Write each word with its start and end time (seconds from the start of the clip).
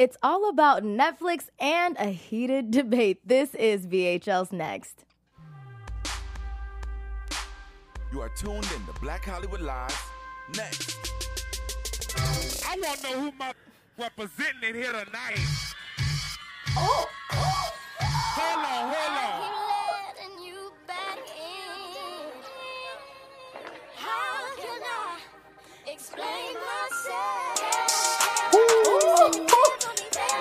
It's 0.00 0.16
all 0.22 0.48
about 0.48 0.82
Netflix 0.82 1.50
and 1.58 1.94
a 1.98 2.06
heated 2.06 2.70
debate. 2.70 3.20
This 3.22 3.54
is 3.54 3.86
BHL's 3.86 4.50
Next. 4.50 5.04
You 8.10 8.22
are 8.22 8.30
tuned 8.30 8.66
in 8.74 8.86
to 8.86 8.98
Black 9.02 9.26
Hollywood 9.26 9.60
Live. 9.60 10.10
Next. 10.56 10.96
I 12.66 12.78
want 12.78 12.98
to 13.00 13.10
know 13.10 13.20
who 13.20 13.32
my 13.38 13.52
representing 13.98 14.70
in 14.70 14.74
here 14.74 14.90
tonight. 14.90 15.38
Oh, 16.78 17.06
Hold 18.00 18.64
on, 18.64 18.94
hold 18.94 19.18
on. 19.20 19.52
letting 20.16 20.46
you 20.46 20.72
back 20.86 21.18
in. 21.18 21.60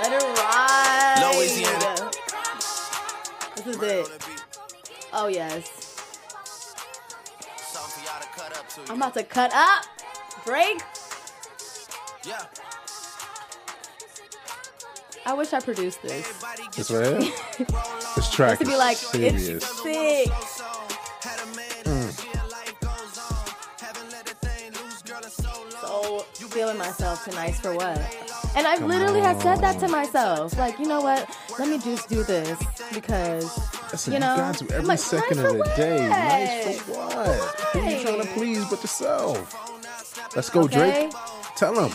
Let 0.02 0.14
it 0.14 0.24
ride. 0.24 1.34
Louisiana. 1.36 2.12
This 3.58 3.68
is 3.68 3.82
it. 3.82 4.08
Oh, 5.12 5.28
yes. 5.28 5.66
Something 7.58 8.04
for 8.04 8.10
y'all 8.10 8.22
to 8.22 8.28
cut 8.30 8.58
up 8.58 8.70
to. 8.70 8.92
I'm 8.92 8.98
about 8.98 9.14
to 9.16 9.24
cut 9.24 9.52
up. 9.54 9.84
Drake. 10.46 10.82
Yeah. 12.26 12.46
I 15.26 15.34
wish 15.34 15.52
I 15.52 15.60
produced 15.60 16.02
this. 16.02 16.28
Everybody 16.30 16.64
get 16.64 16.74
This 16.76 16.92
right 16.92 17.22
here? 17.22 17.68
This 18.16 18.32
track 18.32 18.60
To 18.60 18.66
be 18.66 18.78
like, 18.78 18.96
serious. 18.96 19.50
it's 19.50 19.84
sick. 19.84 20.30
Had 20.30 21.40
a 21.42 21.46
man 21.56 21.84
mm. 21.84 22.52
life 22.52 22.80
goes 22.80 23.18
on. 23.18 23.54
Haven't 23.80 24.12
let 24.12 24.26
the 24.26 24.34
thing 24.48 24.72
loose, 24.82 25.02
girl, 25.02 25.20
it's 25.22 25.36
so 25.36 25.52
long. 25.84 26.26
So 26.26 26.26
feeling 26.48 26.78
myself 26.78 27.26
tonight 27.26 27.56
for 27.56 27.76
what? 27.76 28.39
And 28.56 28.66
I 28.68 28.78
literally 28.78 29.22
had 29.22 29.42
said 29.42 29.58
that 29.62 29.80
to 29.80 29.88
myself. 29.88 30.58
Like, 30.58 30.80
you 30.80 30.86
know 30.88 31.02
what? 31.02 31.30
Let 31.58 31.70
me 31.70 31.78
just 31.78 32.10
do 32.10 32.24
this 32.24 32.58
because 32.94 33.46
Listen, 33.92 34.14
you 34.14 34.16
you, 34.18 34.20
know, 34.22 34.36
got 34.36 34.58
to 34.58 34.66
every 34.74 34.86
like, 34.88 35.00
second 35.00 35.38
nice 35.38 35.46
of 35.52 35.58
the 35.58 35.64
for 35.66 35.76
day. 35.76 36.10
what? 36.10 36.10
Nice 36.10 36.82
for 36.82 36.92
what? 36.94 37.60
Who 37.74 37.80
you 37.90 38.02
trying 38.02 38.22
to 38.22 38.28
please 38.34 38.66
but 38.70 38.82
yourself? 38.82 40.36
Let's 40.36 40.50
go, 40.50 40.62
Okay. 40.64 41.10
Drake. 41.10 41.14
Tell 41.56 41.74
him. 41.86 41.92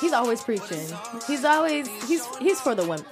he's 0.00 0.12
always 0.12 0.42
preaching. 0.42 0.86
He's 1.26 1.44
always 1.44 1.86
he's 2.08 2.24
he's 2.36 2.60
for 2.60 2.74
the 2.74 2.82
women. 2.82 3.04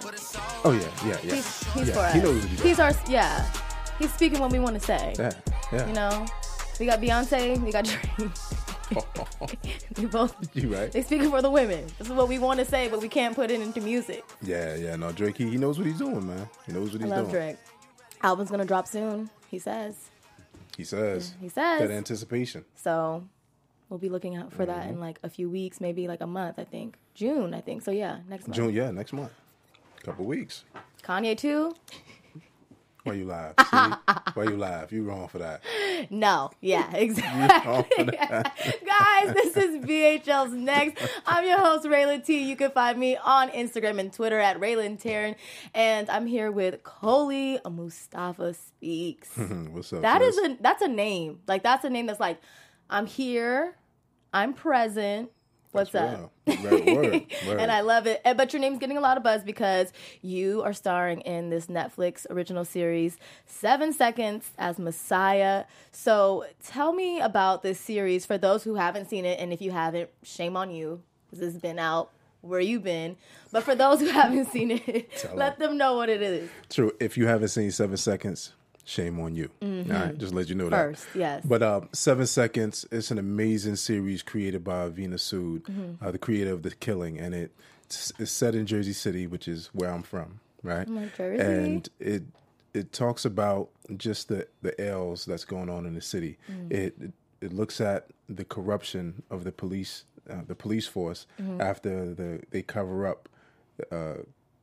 Oh 0.64 0.72
yeah, 0.72 0.80
yeah, 1.06 1.18
yeah. 1.22 1.34
He's 1.34 1.72
he's 1.74 1.88
yeah. 1.88 1.94
for 1.94 2.00
us. 2.00 2.14
He 2.14 2.20
knows 2.20 2.40
what 2.42 2.50
he's 2.50 2.62
He's 2.62 2.78
our 2.80 2.92
yeah. 3.08 3.46
He's 3.98 4.12
speaking 4.14 4.38
what 4.40 4.50
we 4.50 4.58
want 4.60 4.80
to 4.80 4.80
say. 4.80 5.14
Yeah, 5.18 5.30
yeah. 5.72 5.86
You 5.86 5.92
know, 5.92 6.26
we 6.78 6.86
got 6.86 7.00
Beyonce, 7.00 7.60
we 7.60 7.70
got 7.70 7.84
Drake. 8.18 8.30
We 9.96 10.06
both 10.06 10.34
you 10.56 10.74
right? 10.74 10.90
they 10.92 11.02
speaking 11.02 11.30
for 11.30 11.42
the 11.42 11.50
women. 11.50 11.86
This 11.98 12.08
is 12.08 12.12
what 12.14 12.28
we 12.28 12.38
want 12.38 12.58
to 12.60 12.64
say, 12.66 12.88
but 12.88 13.00
we 13.00 13.08
can't 13.08 13.34
put 13.34 13.50
it 13.50 13.60
into 13.60 13.80
music. 13.80 14.24
Yeah, 14.42 14.74
yeah. 14.74 14.96
No, 14.96 15.12
Drake. 15.12 15.36
He, 15.36 15.48
he 15.50 15.56
knows 15.58 15.78
what 15.78 15.86
he's 15.86 15.98
doing, 15.98 16.26
man. 16.26 16.48
He 16.66 16.72
knows 16.72 16.92
what 16.92 17.02
he's 17.02 17.10
I 17.10 17.16
love 17.16 17.30
doing. 17.30 17.42
Drake. 17.42 17.56
Album's 18.22 18.50
gonna 18.50 18.64
drop 18.64 18.86
soon. 18.86 19.30
He 19.48 19.58
says. 19.58 20.10
He 20.76 20.84
says. 20.84 21.34
He 21.40 21.48
says. 21.48 21.80
That 21.80 21.90
anticipation. 21.90 22.64
So 22.74 23.24
we'll 23.88 23.98
be 23.98 24.08
looking 24.08 24.36
out 24.36 24.52
for 24.52 24.64
that 24.66 24.80
Mm-hmm. 24.84 24.90
in 24.94 25.00
like 25.00 25.18
a 25.22 25.28
few 25.30 25.48
weeks, 25.50 25.80
maybe 25.80 26.06
like 26.08 26.20
a 26.20 26.26
month, 26.26 26.58
I 26.58 26.64
think. 26.64 26.96
June, 27.14 27.54
I 27.54 27.60
think. 27.60 27.82
So 27.82 27.90
yeah, 27.90 28.18
next 28.28 28.46
month. 28.48 28.56
June. 28.56 28.72
Yeah, 28.74 28.90
next 28.90 29.12
month. 29.12 29.32
Couple 30.02 30.24
weeks. 30.24 30.64
Kanye 31.02 31.36
too? 31.36 31.74
Why 33.10 33.16
you 33.16 33.24
laugh? 33.24 33.54
See? 33.58 34.14
Why 34.34 34.44
you 34.44 34.56
laugh? 34.56 34.92
You 34.92 35.02
wrong 35.02 35.26
for 35.26 35.38
that. 35.38 35.62
No. 36.10 36.52
Yeah, 36.60 36.88
exactly. 36.94 38.04
Guys, 38.06 39.34
this 39.34 39.56
is 39.56 39.84
BHL's 39.84 40.52
Next. 40.52 41.02
I'm 41.26 41.44
your 41.44 41.58
host, 41.58 41.86
Raylan 41.86 42.24
T. 42.24 42.48
You 42.48 42.54
can 42.54 42.70
find 42.70 42.96
me 43.00 43.16
on 43.16 43.48
Instagram 43.48 43.98
and 43.98 44.12
Twitter 44.12 44.38
at 44.38 44.60
Raylan 44.60 45.02
Taryn. 45.02 45.34
And 45.74 46.08
I'm 46.08 46.24
here 46.24 46.52
with 46.52 46.84
Coley 46.84 47.58
Mustafa 47.68 48.54
Speaks. 48.54 49.36
What's 49.72 49.92
up? 49.92 50.02
That 50.02 50.22
is 50.22 50.38
a 50.38 50.56
that's 50.60 50.82
a 50.82 50.88
name. 50.88 51.40
Like 51.48 51.64
that's 51.64 51.84
a 51.84 51.90
name 51.90 52.06
that's 52.06 52.20
like, 52.20 52.40
I'm 52.88 53.06
here, 53.06 53.74
I'm 54.32 54.54
present. 54.54 55.30
What's 55.72 55.94
up? 55.94 56.32
Right, 56.46 56.60
word, 56.86 57.26
word. 57.46 57.60
and 57.60 57.70
I 57.70 57.80
love 57.82 58.06
it. 58.08 58.20
Eh, 58.24 58.34
but 58.34 58.52
your 58.52 58.60
name's 58.60 58.78
getting 58.80 58.96
a 58.96 59.00
lot 59.00 59.16
of 59.16 59.22
buzz 59.22 59.44
because 59.44 59.92
you 60.20 60.62
are 60.62 60.72
starring 60.72 61.20
in 61.20 61.50
this 61.50 61.66
Netflix 61.66 62.26
original 62.28 62.64
series, 62.64 63.18
Seven 63.46 63.92
Seconds 63.92 64.50
as 64.58 64.78
Messiah. 64.80 65.64
So 65.92 66.44
tell 66.64 66.92
me 66.92 67.20
about 67.20 67.62
this 67.62 67.78
series 67.78 68.26
for 68.26 68.36
those 68.36 68.64
who 68.64 68.74
haven't 68.74 69.08
seen 69.08 69.24
it. 69.24 69.38
And 69.38 69.52
if 69.52 69.60
you 69.62 69.70
haven't, 69.70 70.10
shame 70.24 70.56
on 70.56 70.70
you. 70.72 71.02
because 71.26 71.38
This 71.40 71.52
has 71.52 71.62
been 71.62 71.78
out 71.78 72.10
where 72.40 72.60
you've 72.60 72.82
been. 72.82 73.16
But 73.52 73.62
for 73.62 73.76
those 73.76 74.00
who 74.00 74.06
haven't 74.10 74.46
seen 74.50 74.72
it, 74.72 75.24
let 75.34 75.60
them 75.60 75.76
know 75.78 75.94
what 75.94 76.08
it 76.08 76.20
is. 76.20 76.50
True. 76.68 76.92
If 76.98 77.16
you 77.16 77.26
haven't 77.28 77.48
seen 77.48 77.70
Seven 77.70 77.96
Seconds, 77.96 78.54
shame 78.84 79.20
on 79.20 79.34
you. 79.34 79.50
All 79.62 79.68
right, 79.68 80.16
just 80.18 80.34
let 80.34 80.48
you 80.48 80.54
know 80.54 80.64
Mm-hmm. 80.64 80.74
First, 80.74 81.12
that. 81.12 81.18
yes. 81.18 81.44
But 81.44 81.62
um, 81.62 81.88
Seven 81.92 82.26
Seconds 82.26 82.86
it's 82.90 83.10
an 83.10 83.18
amazing 83.18 83.76
series 83.76 84.22
created 84.22 84.64
by 84.64 84.88
Veena 84.90 85.18
Sud, 85.20 85.64
Mm-hmm. 85.64 86.04
uh, 86.04 86.10
the 86.10 86.18
creator 86.18 86.52
of 86.52 86.62
The 86.62 86.70
Killing, 86.72 87.18
and 87.18 87.34
it 87.34 87.52
it's 87.86 88.30
set 88.30 88.54
in 88.54 88.66
Jersey 88.66 88.92
City, 88.92 89.26
which 89.26 89.48
is 89.48 89.68
where 89.72 89.90
I'm 89.90 90.02
from, 90.04 90.38
right? 90.62 90.88
like 90.88 91.16
Jersey. 91.16 91.42
And 91.42 91.88
it 91.98 92.22
it 92.72 92.92
talks 92.92 93.24
about 93.24 93.70
just 93.96 94.28
the 94.28 94.46
the 94.62 94.74
ills 94.82 95.24
that's 95.24 95.44
going 95.44 95.68
on 95.68 95.86
in 95.86 95.94
the 95.94 96.00
city. 96.00 96.38
Mm. 96.50 96.72
It, 96.72 96.94
it 97.00 97.12
it 97.40 97.52
looks 97.52 97.80
at 97.80 98.06
the 98.28 98.44
corruption 98.44 99.22
of 99.30 99.42
the 99.44 99.50
police, 99.52 100.04
uh, 100.28 100.42
the 100.46 100.54
police 100.54 100.86
force 100.86 101.26
Mm-hmm. 101.40 101.60
after 101.60 102.14
the 102.14 102.42
they 102.50 102.62
cover 102.62 103.06
up 103.06 103.28
uh, 103.90 104.18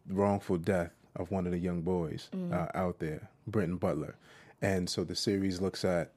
wrongful 0.09 0.57
death 0.57 0.91
of 1.15 1.31
one 1.31 1.45
of 1.45 1.51
the 1.51 1.57
young 1.59 1.81
boys 1.81 2.29
Mm. 2.33 2.53
uh, 2.53 2.67
out 2.77 2.99
there, 2.99 3.29
Brenton 3.47 3.77
Butler. 3.77 4.15
And 4.61 4.89
so 4.89 5.03
the 5.03 5.15
series 5.15 5.61
looks 5.61 5.85
at 5.85 6.11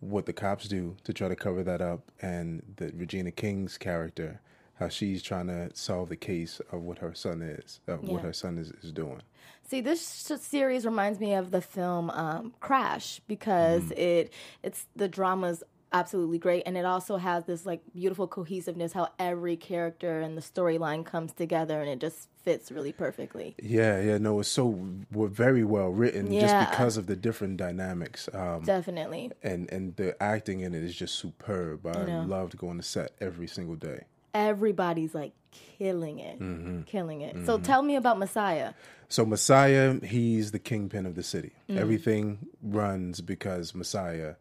what 0.00 0.26
the 0.26 0.32
cops 0.32 0.68
do 0.68 0.96
to 1.04 1.12
try 1.12 1.28
to 1.28 1.36
cover 1.36 1.62
that 1.62 1.80
up 1.80 2.10
and 2.22 2.62
the 2.76 2.90
Regina 2.94 3.30
King's 3.30 3.76
character, 3.76 4.40
how 4.78 4.88
she's 4.88 5.22
trying 5.22 5.48
to 5.48 5.70
solve 5.74 6.08
the 6.08 6.16
case 6.16 6.60
of 6.72 6.82
what 6.82 6.98
her 6.98 7.14
son 7.14 7.42
is, 7.42 7.80
uh, 7.86 7.94
what 7.96 8.22
her 8.22 8.32
son 8.32 8.58
is, 8.58 8.72
is 8.82 8.92
doing. 8.92 9.20
See, 9.62 9.80
this 9.80 10.00
series 10.02 10.84
reminds 10.84 11.20
me 11.20 11.34
of 11.34 11.50
the 11.50 11.60
film 11.60 12.10
um, 12.10 12.54
Crash 12.60 13.20
because 13.28 13.90
it 13.92 14.32
it's 14.62 14.86
the 14.96 15.06
drama's 15.06 15.62
absolutely 15.92 16.38
great, 16.38 16.62
and 16.66 16.76
it 16.76 16.84
also 16.84 17.16
has 17.16 17.44
this 17.44 17.66
like 17.66 17.80
beautiful 17.94 18.26
cohesiveness. 18.26 18.92
How 18.92 19.08
every 19.18 19.56
character 19.56 20.20
and 20.20 20.36
the 20.36 20.42
storyline 20.42 21.04
comes 21.04 21.32
together, 21.32 21.80
and 21.80 21.88
it 21.90 21.98
just 22.00 22.28
fits 22.42 22.70
really 22.72 22.92
perfectly. 22.92 23.54
Yeah, 23.62 24.00
yeah, 24.00 24.18
no, 24.18 24.40
it's 24.40 24.48
so 24.48 24.78
very 25.12 25.62
well 25.64 25.88
written 25.90 26.32
Yeah. 26.32 26.40
just 26.40 26.70
because 26.70 26.96
of 26.96 27.06
the 27.06 27.16
different 27.16 27.56
dynamics. 27.58 28.28
Um, 28.32 28.62
Definitely, 28.62 29.32
and, 29.42 29.70
and 29.72 29.94
the 29.96 30.20
acting 30.22 30.60
in 30.60 30.74
it 30.74 30.82
is 30.82 30.94
just 30.96 31.16
superb. 31.16 31.86
I 31.86 32.04
know. 32.04 32.22
loved 32.26 32.56
going 32.56 32.76
to 32.78 32.82
set 32.82 33.12
every 33.20 33.46
single 33.46 33.76
day. 33.76 34.04
everybody's 34.32 35.14
like 35.14 35.32
killing 35.78 36.18
it, 36.20 36.38
Mm-hmm. 36.40 36.82
killing 36.82 37.20
it. 37.22 37.44
So 37.46 37.58
tell 37.58 37.82
me 37.82 37.96
about 37.96 38.18
Messiah. 38.18 38.72
So 39.08 39.26
Messiah, 39.26 39.98
he's 40.04 40.52
the 40.52 40.60
kingpin 40.60 41.04
of 41.04 41.16
the 41.16 41.22
city. 41.24 41.52
Mm. 41.68 41.76
Everything 41.78 42.38
runs 42.62 43.20
because 43.20 43.74
Messiah 43.74 44.34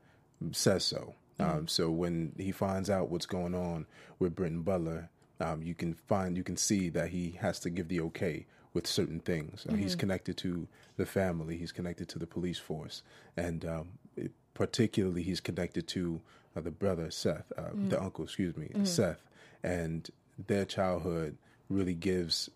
says 0.52 0.84
so. 0.84 1.16
Mm. 1.40 1.50
Um, 1.58 1.68
so 1.68 1.90
when 1.90 2.34
he 2.38 2.52
finds 2.52 2.90
out 2.90 3.10
what's 3.10 3.26
going 3.26 3.56
on 3.56 3.86
with 4.20 4.36
Brenton 4.36 4.62
Butler, 4.62 5.10
um, 5.40 5.64
you 5.64 5.74
can 5.74 5.94
find 5.94 6.36
you 6.38 6.44
can 6.44 6.58
see 6.58 6.90
that 6.90 7.10
he 7.10 7.38
has 7.40 7.60
to 7.62 7.70
give 7.70 7.88
the 7.88 8.02
okay 8.02 8.46
with 8.74 8.86
certain 8.86 9.20
things. 9.20 9.66
Uh, 9.68 9.72
Mm-hmm. 9.74 9.82
He's 9.84 9.96
connected 9.96 10.38
to 10.38 10.68
the 10.98 11.06
family. 11.06 11.58
He's 11.58 11.72
connected 11.72 12.10
to 12.10 12.20
the 12.20 12.28
police 12.28 12.60
force, 12.60 13.04
and 13.38 13.64
um, 13.66 13.88
it- 14.18 14.32
particularly 14.54 15.24
he's 15.24 15.40
connected 15.40 15.88
to 15.88 16.22
uh, 16.56 16.62
the 16.62 16.72
brother 16.72 17.10
Seth, 17.10 17.52
uh, 17.58 17.70
Mm. 17.74 17.90
the 17.90 18.02
uncle, 18.02 18.26
excuse 18.26 18.56
me, 18.58 18.68
Mm-hmm. 18.68 18.86
Seth, 18.86 19.24
and 19.64 20.10
their 20.48 20.66
childhood 20.66 21.38
really 21.70 21.94
gives 21.94 22.50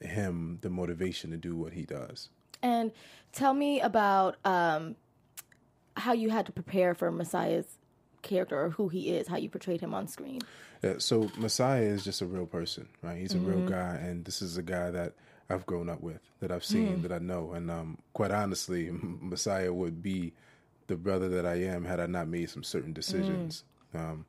him 0.00 0.58
the 0.60 0.70
motivation 0.70 1.30
to 1.32 1.36
do 1.36 1.56
what 1.56 1.72
he 1.72 1.82
does. 1.84 2.28
And 2.62 2.92
tell 3.32 3.54
me 3.54 3.80
about 3.80 4.36
um, 4.44 4.94
how 5.96 6.12
you 6.12 6.30
had 6.30 6.46
to 6.46 6.52
prepare 6.52 6.94
for 6.94 7.10
Messiah's 7.10 7.66
character 8.22 8.60
or 8.60 8.70
who 8.70 8.88
he 8.88 9.10
is, 9.10 9.28
how 9.28 9.36
you 9.36 9.48
portrayed 9.48 9.80
him 9.80 9.94
on 9.94 10.08
screen. 10.08 10.40
Yeah, 10.82 10.94
so 10.98 11.30
Messiah 11.36 11.82
is 11.82 12.04
just 12.04 12.20
a 12.20 12.26
real 12.26 12.46
person, 12.46 12.88
right? 13.02 13.18
He's 13.18 13.34
a 13.34 13.38
real 13.38 13.68
guy, 13.68 13.96
and 13.96 14.24
this 14.24 14.42
is 14.42 14.56
a 14.56 14.62
guy 14.62 14.90
that 14.90 15.14
I've 15.50 15.66
grown 15.66 15.88
up 15.88 16.00
with, 16.00 16.20
that 16.40 16.52
I've 16.52 16.64
seen, 16.64 17.02
that 17.02 17.12
I 17.12 17.18
know, 17.18 17.52
and 17.52 17.70
um, 17.70 17.98
quite 18.12 18.30
honestly, 18.30 18.90
Messiah 18.92 19.72
would 19.72 20.02
be 20.02 20.34
the 20.86 20.96
brother 20.96 21.28
that 21.28 21.46
I 21.46 21.56
am 21.64 21.84
had 21.84 22.00
I 22.00 22.06
not 22.06 22.28
made 22.28 22.50
some 22.50 22.62
certain 22.62 22.92
decisions. 22.92 23.64
Um, 23.94 24.24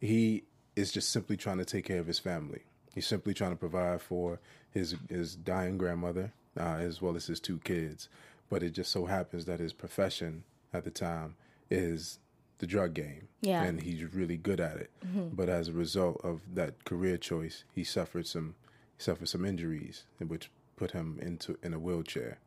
he 0.00 0.44
is 0.74 0.92
just 0.92 1.10
simply 1.10 1.36
trying 1.36 1.58
to 1.58 1.64
take 1.64 1.86
care 1.86 2.00
of 2.00 2.06
his 2.06 2.18
family. 2.18 2.62
He's 2.94 3.06
simply 3.06 3.34
trying 3.34 3.50
to 3.50 3.56
provide 3.56 4.00
for 4.00 4.40
his 4.70 4.94
his 5.08 5.36
dying 5.36 5.78
grandmother 5.78 6.32
uh, 6.58 6.76
as 6.80 7.02
well 7.02 7.16
as 7.16 7.26
his 7.26 7.40
two 7.40 7.58
kids. 7.58 8.08
But 8.48 8.62
it 8.62 8.70
just 8.70 8.92
so 8.92 9.06
happens 9.06 9.46
that 9.46 9.60
his 9.60 9.72
profession 9.72 10.44
at 10.72 10.84
the 10.84 10.90
time 10.90 11.36
is 11.70 12.18
the 12.58 12.66
drug 12.66 12.94
game, 12.94 13.28
Yeah. 13.42 13.62
and 13.64 13.80
he's 13.82 14.02
really 14.14 14.36
good 14.36 14.60
at 14.60 14.76
it. 14.78 14.90
Mm-hmm. 15.06 15.28
But 15.34 15.48
as 15.48 15.68
a 15.68 15.72
result 15.72 16.20
of 16.24 16.40
that 16.54 16.84
career 16.84 17.16
choice, 17.18 17.64
he 17.74 17.84
suffered 17.84 18.26
some 18.26 18.54
He 18.96 19.02
suffered 19.02 19.28
some 19.28 19.44
injuries, 19.44 20.04
which 20.26 20.50
put 20.76 20.92
him 20.92 21.18
into 21.20 21.58
in 21.62 21.74
a 21.74 21.78
wheelchair. 21.78 22.38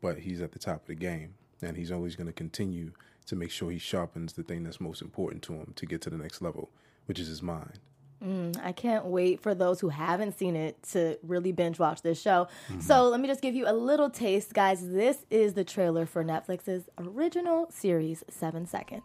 But 0.00 0.18
he's 0.20 0.40
at 0.40 0.52
the 0.52 0.58
top 0.60 0.82
of 0.82 0.86
the 0.86 0.94
game, 0.94 1.34
and 1.60 1.76
he's 1.76 1.90
always 1.90 2.14
going 2.14 2.28
to 2.28 2.32
continue 2.32 2.92
to 3.26 3.34
make 3.34 3.50
sure 3.50 3.72
he 3.72 3.78
sharpens 3.78 4.34
the 4.34 4.44
thing 4.44 4.62
that's 4.62 4.80
most 4.80 5.02
important 5.02 5.42
to 5.44 5.54
him 5.54 5.72
to 5.74 5.84
get 5.86 6.00
to 6.02 6.10
the 6.10 6.16
next 6.16 6.40
level, 6.40 6.70
which 7.06 7.18
is 7.18 7.26
his 7.26 7.42
mind. 7.42 7.80
Mm, 8.24 8.56
I 8.64 8.70
can't 8.72 9.06
wait 9.06 9.40
for 9.40 9.52
those 9.54 9.80
who 9.80 9.88
haven't 9.88 10.38
seen 10.38 10.54
it 10.54 10.80
to 10.92 11.18
really 11.24 11.50
binge 11.52 11.78
watch 11.80 12.02
this 12.02 12.20
show. 12.20 12.46
Mm-hmm. 12.70 12.80
So 12.80 13.08
let 13.08 13.20
me 13.20 13.26
just 13.26 13.42
give 13.42 13.54
you 13.56 13.68
a 13.68 13.72
little 13.74 14.08
taste, 14.10 14.54
guys. 14.54 14.88
This 14.88 15.26
is 15.28 15.54
the 15.54 15.64
trailer 15.64 16.06
for 16.06 16.22
Netflix's 16.24 16.88
original 16.98 17.68
series, 17.70 18.22
Seven 18.30 18.64
Seconds. 18.66 19.02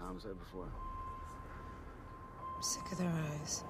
You 0.00 0.06
worked 0.06 0.22
homicide 0.24 0.38
before? 0.38 0.66
I'm 2.56 2.62
sick 2.62 2.92
of 2.92 2.98
their 2.98 3.08
eyes. 3.08 3.64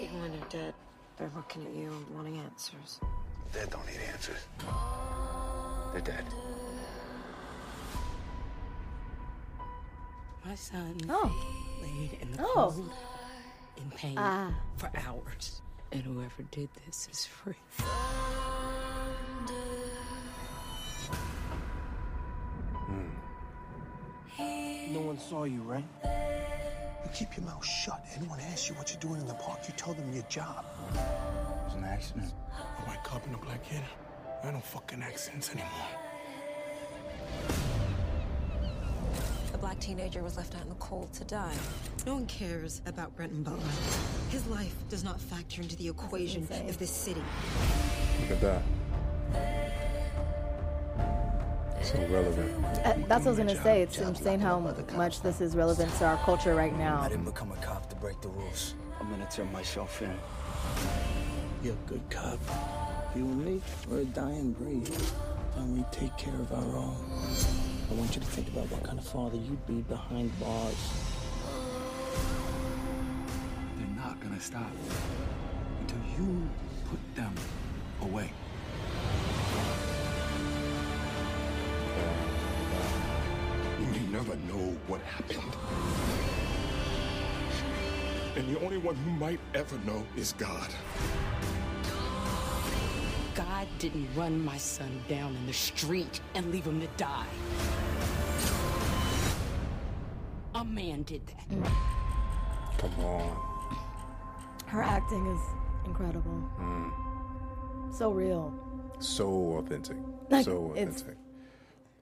Even 0.00 0.20
when 0.22 0.30
they're 0.32 0.48
dead, 0.48 0.74
they're 1.16 1.30
looking 1.34 1.64
at 1.66 1.74
you 1.74 1.90
and 1.90 2.14
wanting 2.14 2.38
answers. 2.38 3.00
Dead 3.52 3.70
don't 3.70 3.86
need 3.86 4.00
answers. 4.12 4.38
They're 5.92 6.00
dead. 6.02 6.24
My 10.44 10.54
son 10.54 10.96
Oh, 11.08 11.32
laid 11.82 12.18
in 12.20 12.32
the 12.32 12.42
Oh. 12.42 12.52
cold 12.72 12.92
in 13.76 13.90
pain 13.92 14.16
Ah. 14.18 14.52
for 14.76 14.90
hours. 14.96 15.62
And 15.92 16.02
whoever 16.02 16.42
did 16.50 16.68
this 16.84 17.08
is 17.10 17.24
free. 17.26 17.54
No 25.16 25.22
one 25.22 25.30
saw 25.30 25.44
you, 25.44 25.62
right? 25.62 25.84
You 26.04 27.10
keep 27.14 27.36
your 27.38 27.46
mouth 27.46 27.64
shut. 27.64 28.04
Anyone 28.16 28.38
asks 28.40 28.68
you 28.68 28.74
what 28.74 28.90
you're 28.90 29.00
doing 29.00 29.18
in 29.18 29.26
the 29.26 29.34
park, 29.34 29.60
you 29.66 29.72
tell 29.74 29.94
them 29.94 30.12
your 30.12 30.24
job. 30.24 30.66
It 30.92 30.98
was 31.64 31.74
an 31.74 31.84
accident. 31.84 32.34
A 32.52 32.82
white 32.82 33.02
cop 33.02 33.24
and 33.24 33.34
a 33.34 33.38
black 33.38 33.64
kid. 33.64 33.80
I 34.44 34.50
don't 34.50 34.62
fucking 34.62 35.02
accents 35.02 35.50
anymore. 35.50 35.70
A 39.54 39.58
black 39.58 39.80
teenager 39.80 40.22
was 40.22 40.36
left 40.36 40.54
out 40.54 40.62
in 40.62 40.68
the 40.68 40.74
cold 40.74 41.10
to 41.14 41.24
die. 41.24 41.54
No 42.04 42.14
one 42.14 42.26
cares 42.26 42.82
about 42.84 43.16
Brenton 43.16 43.42
Butler. 43.42 43.62
His 44.28 44.46
life 44.48 44.74
does 44.90 45.02
not 45.02 45.18
factor 45.18 45.62
into 45.62 45.76
the 45.76 45.88
equation 45.88 46.42
of 46.42 46.78
this 46.78 46.90
city. 46.90 47.22
Look 48.20 48.32
at 48.32 48.40
that. 48.42 48.62
So 51.96 52.06
relevant. 52.08 52.64
Uh, 52.84 52.94
that's 53.08 53.24
what 53.24 53.26
I 53.26 53.28
was 53.30 53.38
gonna 53.38 53.62
say. 53.62 53.80
It's 53.80 53.96
insane 53.96 54.38
how 54.38 54.58
much 54.94 55.22
this 55.22 55.40
is 55.40 55.56
relevant 55.56 55.90
to 55.94 56.04
our 56.04 56.18
culture 56.18 56.54
right 56.54 56.76
now. 56.76 57.00
I 57.00 57.08
didn't 57.08 57.24
become 57.24 57.50
a 57.52 57.56
cop 57.56 57.88
to 57.88 57.96
break 57.96 58.20
the 58.20 58.28
rules. 58.28 58.74
I'm 59.00 59.08
gonna 59.08 59.26
turn 59.30 59.50
myself 59.50 60.02
in. 60.02 60.14
You're 61.62 61.72
a 61.72 61.88
good 61.88 62.02
cop. 62.10 62.38
You 63.14 63.22
and 63.22 63.44
me, 63.46 63.62
we're 63.88 64.00
a 64.00 64.04
dying 64.04 64.52
breed. 64.52 64.90
And 65.56 65.78
we 65.78 65.84
take 65.90 66.14
care 66.18 66.34
of 66.34 66.52
our 66.52 66.76
own. 66.76 66.96
I 67.90 67.94
want 67.94 68.14
you 68.14 68.20
to 68.20 68.26
think 68.26 68.48
about 68.48 68.70
what 68.70 68.82
kind 68.82 68.98
of 68.98 69.06
father 69.06 69.38
you'd 69.38 69.66
be 69.66 69.80
behind 69.82 70.38
bars. 70.38 70.74
They're 73.78 73.96
not 73.96 74.20
gonna 74.20 74.40
stop 74.40 74.70
until 75.80 76.00
you 76.18 76.46
put 76.90 77.00
them 77.14 77.32
away. 78.02 78.30
Never 84.16 84.36
know 84.50 84.74
what 84.86 85.00
happened. 85.02 85.54
And 88.34 88.54
the 88.54 88.58
only 88.64 88.78
one 88.78 88.94
who 88.94 89.10
might 89.10 89.40
ever 89.54 89.76
know 89.86 90.06
is 90.16 90.32
God. 90.38 90.70
God 93.34 93.66
didn't 93.78 94.08
run 94.16 94.42
my 94.42 94.56
son 94.56 95.02
down 95.06 95.36
in 95.36 95.46
the 95.46 95.52
street 95.52 96.20
and 96.34 96.50
leave 96.50 96.64
him 96.64 96.80
to 96.80 96.86
die. 96.96 97.26
A 100.54 100.64
man 100.64 101.02
did 101.02 101.20
that. 101.26 101.70
Come 102.78 102.98
on. 103.04 103.36
Her 104.64 104.82
acting 104.82 105.26
is 105.26 105.40
incredible. 105.84 106.48
Mm. 106.58 107.94
So 107.94 108.10
real. 108.12 108.54
so 108.98 109.58
authentic, 109.58 109.98
Like, 110.30 110.46
so 110.46 110.72
it's- 110.74 111.02
authentic. 111.02 111.18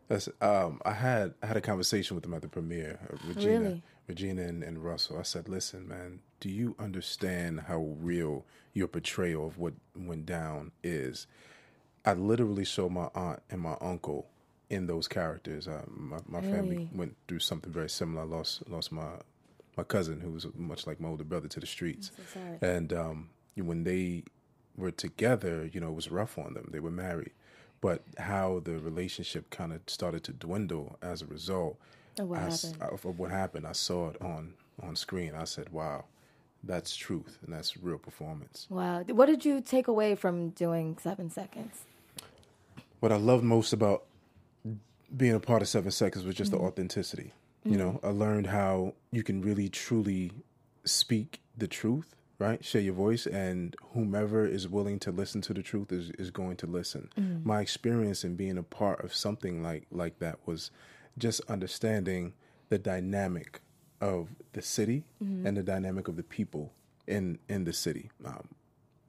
That's 0.09 0.29
um. 0.41 0.81
I 0.85 0.93
had 0.93 1.35
I 1.43 1.47
had 1.47 1.57
a 1.57 1.61
conversation 1.63 2.15
with 2.15 2.25
them 2.25 2.35
at 2.35 2.43
the 2.43 2.49
premiere, 2.49 2.99
uh, 3.13 3.17
Regina, 3.27 3.61
Really? 3.61 3.83
Regina 4.07 4.43
and, 4.43 4.63
and 4.63 4.85
Russell. 4.85 5.19
I 5.19 5.23
said, 5.23 5.49
"Listen, 5.49 5.89
man, 5.89 6.21
do 6.41 6.49
you 6.51 6.75
understand 6.79 7.61
how 7.69 7.81
real 8.01 8.45
your 8.75 8.89
portrayal 8.89 9.47
of 9.47 9.59
what 9.59 9.75
went 9.97 10.27
down 10.27 10.73
is?" 10.83 11.27
I 12.05 12.13
literally 12.13 12.67
saw 12.67 12.89
my 12.91 13.09
aunt 13.15 13.41
and 13.49 13.61
my 13.63 13.77
uncle 13.81 14.27
in 14.69 14.87
those 14.87 15.09
characters. 15.09 15.67
Uh, 15.67 15.85
my 15.89 16.19
my 16.27 16.41
family 16.43 16.89
went 16.95 17.17
through 17.29 17.39
something 17.41 17.73
very 17.73 17.89
similar. 17.89 18.23
I 18.23 18.27
lost 18.27 18.69
lost 18.69 18.93
my 18.93 19.09
my 19.77 19.85
cousin, 19.85 20.21
who 20.21 20.31
was 20.31 20.47
much 20.55 20.87
like 20.87 21.01
my 21.01 21.09
older 21.09 21.25
brother, 21.25 21.49
to 21.49 21.61
the 21.61 21.67
streets. 21.67 22.11
so. 22.33 22.41
And 22.61 22.93
um, 22.93 23.31
when 23.57 23.85
they 23.85 24.25
were 24.77 24.91
together, 24.91 25.69
you 25.73 25.81
know, 25.81 25.89
it 25.89 25.95
was 25.95 26.11
rough 26.11 26.39
on 26.39 26.55
them. 26.55 26.69
They 26.73 26.81
were 26.81 26.91
married, 26.91 27.33
but 27.85 28.03
how 28.19 28.61
the 28.65 28.79
relationship 28.79 29.51
kind 29.51 29.71
of 29.71 29.81
started 29.87 30.25
to 30.25 30.33
dwindle 30.33 30.97
as 31.03 31.21
a 31.21 31.27
result 31.27 31.77
Of 32.19 32.29
what 32.31 32.39
I 32.41 32.49
happened. 32.49 32.81
of 32.81 33.19
what 33.19 33.31
happened. 33.31 33.67
I 33.67 33.73
saw 33.73 34.09
it 34.11 34.17
on 34.23 34.55
on 34.83 34.97
screen. 34.97 35.33
I 35.35 35.45
said, 35.45 35.69
"Wow, 35.71 36.07
that's 36.71 36.97
truth, 36.97 37.39
and 37.45 37.53
that's 37.55 37.77
real 37.77 37.99
performance." 37.99 38.67
Wow. 38.71 39.03
What 39.19 39.27
did 39.27 39.45
you 39.45 39.61
take 39.61 39.87
away 39.87 40.15
from 40.15 40.51
doing 40.65 40.97
Seven 40.99 41.29
Seconds? 41.31 41.75
what 43.01 43.13
I 43.13 43.17
loved 43.17 43.45
most 43.45 43.75
about 43.75 44.05
being 45.15 45.35
a 45.35 45.41
part 45.41 45.61
of 45.61 45.69
Seven 45.69 45.91
Seconds 45.91 46.25
was 46.25 46.35
just 46.35 46.53
Mm-hmm. 46.53 46.63
the 46.63 46.67
authenticity. 46.69 47.33
You 47.67 47.77
know, 47.79 48.01
I 48.03 48.09
learned 48.09 48.47
how 48.47 48.95
you 49.11 49.23
can 49.23 49.41
really 49.43 49.69
truly 49.69 50.33
speak 50.85 51.41
the 51.57 51.67
truth, 51.69 52.15
right? 52.39 52.65
Share 52.65 52.81
your 52.83 52.95
voice, 52.95 53.27
and 53.27 53.77
whomever 53.93 54.47
is 54.47 54.69
willing 54.69 54.99
to 55.01 55.11
listen 55.13 55.41
to 55.43 55.55
the 55.55 55.63
truth 55.63 55.93
is, 55.93 56.11
is 56.19 56.31
going 56.31 56.57
to 56.59 56.67
listen. 56.67 57.09
Mm-hmm. 57.19 57.47
My 57.49 57.61
experience 57.61 58.25
in 58.25 58.37
being 58.37 58.59
a 58.59 58.63
part 58.63 59.03
of 59.05 59.15
something 59.15 59.63
like 59.63 59.87
like 59.91 60.19
that 60.19 60.39
was 60.47 60.71
just 61.19 61.41
understanding 61.49 62.35
the 62.71 62.79
dynamic 62.79 63.61
of 64.01 64.29
the 64.53 64.63
city 64.63 65.05
Mm-hmm. 65.23 65.47
and 65.47 65.57
the 65.57 65.63
dynamic 65.63 66.09
of 66.09 66.17
the 66.17 66.23
people 66.23 66.73
in 67.07 67.39
in 67.49 67.65
the 67.65 67.73
city 67.73 68.11
um, 68.25 68.49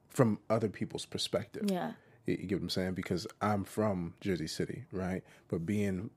from 0.08 0.38
other 0.48 0.68
people's 0.68 1.06
perspective. 1.06 1.64
Yeah. 1.70 1.92
You 2.26 2.36
you 2.40 2.46
get 2.46 2.56
what 2.56 2.62
I'm 2.64 2.70
saying? 2.70 2.94
Because 2.94 3.26
I'm 3.40 3.64
from 3.64 4.14
Jersey 4.20 4.46
City, 4.46 4.84
right? 4.92 5.22
But 5.48 5.66
being 5.66 6.10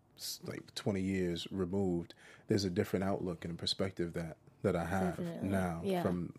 like 0.46 0.76
20 0.76 1.00
years 1.02 1.48
removed, 1.50 2.14
there's 2.48 2.66
a 2.66 2.70
different 2.70 3.06
outlook 3.06 3.46
and 3.46 3.58
perspective 3.58 4.14
that 4.14 4.38
that 4.64 4.76
I 4.76 4.86
have 4.86 5.16
Definitely. 5.18 5.50
now 5.50 5.82
Yeah. 5.84 6.04
from 6.04 6.34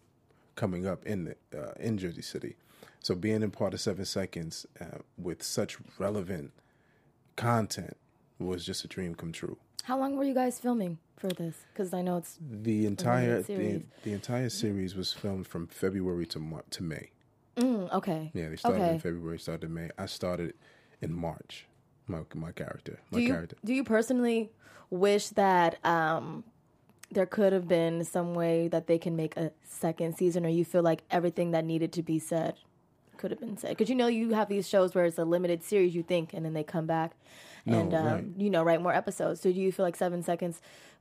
coming 0.61 0.87
up 0.87 1.07
in 1.07 1.25
the, 1.25 1.59
uh, 1.59 1.73
in 1.81 1.97
Jersey 1.97 2.21
City. 2.21 2.55
So 3.01 3.15
being 3.15 3.43
in 3.43 3.51
part 3.51 3.73
of 3.73 3.81
Seven 3.81 4.05
Seconds 4.05 4.67
uh, 4.79 4.99
with 5.17 5.43
such 5.43 5.79
relevant 5.99 6.53
content 7.37 7.97
was 8.39 8.63
just 8.67 8.85
a 8.85 8.89
dream 8.89 9.15
come 9.15 9.33
true. 9.33 9.57
How 9.85 9.99
long 9.99 10.17
were 10.17 10.25
you 10.25 10.35
guys 10.35 10.61
filming 10.61 10.99
for 11.17 11.29
this? 11.29 11.57
Because 11.73 11.95
I 11.95 12.03
know 12.03 12.19
it's 12.19 12.37
The 12.39 12.85
entire 12.85 13.41
the, 13.41 13.83
the 14.03 14.13
entire 14.13 14.51
series 14.51 14.95
was 14.95 15.15
filmed 15.15 15.47
from 15.47 15.67
February 15.67 16.27
to 16.27 16.39
Mar- 16.39 16.65
to 16.77 16.83
May. 16.83 17.11
mm, 17.57 17.91
okay. 17.95 18.31
Yeah, 18.35 18.51
they 18.51 18.57
started 18.57 18.83
okay. 18.83 18.93
in 18.93 19.01
February, 19.01 19.39
started 19.39 19.65
in 19.69 19.75
May. 19.75 19.89
I 19.97 20.05
started 20.05 20.53
in 21.01 21.11
March. 21.15 21.67
My 22.07 22.21
my 22.35 22.53
character, 22.53 23.01
my 23.11 23.19
do 23.19 23.23
you 23.25 23.33
character. 23.33 23.57
do 23.65 23.73
you 23.73 23.85
personally 23.85 24.51
wish 24.91 25.29
that 25.31 25.83
um, 25.87 26.45
there 27.11 27.27
could 27.27 27.53
have 27.53 27.67
been 27.67 28.05
some 28.05 28.35
way 28.35 28.69
that 28.69 28.87
they 28.87 28.99
can 28.99 29.17
make 29.17 29.37
a 29.37 29.51
second 29.65 30.17
season, 30.17 30.47
or 30.47 30.49
you 30.49 30.65
feel 30.65 30.83
like 30.83 31.03
everything 31.11 31.51
that 31.53 31.65
needed 31.65 31.93
to 31.93 32.03
be 32.03 32.19
said 32.19 32.55
could 33.17 33.31
have 33.31 33.41
been 33.41 33.57
said? 33.57 33.71
Because 33.71 33.89
you 33.89 33.95
know 33.97 34.07
you 34.07 34.31
have 34.31 34.49
these 34.49 34.69
shows 34.69 34.95
where 34.95 35.05
it's 35.05 35.19
a 35.19 35.25
limited 35.25 35.63
series, 35.63 35.95
you 35.95 36.03
think, 36.03 36.33
and 36.33 36.45
then 36.45 36.53
they 36.55 36.63
come 36.65 36.87
back 36.87 37.13
and 37.67 37.91
No, 37.93 37.99
um, 37.99 38.07
right. 38.07 38.25
you 38.39 38.51
know 38.51 38.63
write 38.63 38.81
more 38.81 38.95
episodes. 38.95 39.41
So 39.41 39.53
do 39.53 39.61
you 39.61 39.73
feel 39.73 39.85
like 39.85 39.97
Seven 39.97 40.23
Seconds 40.23 40.61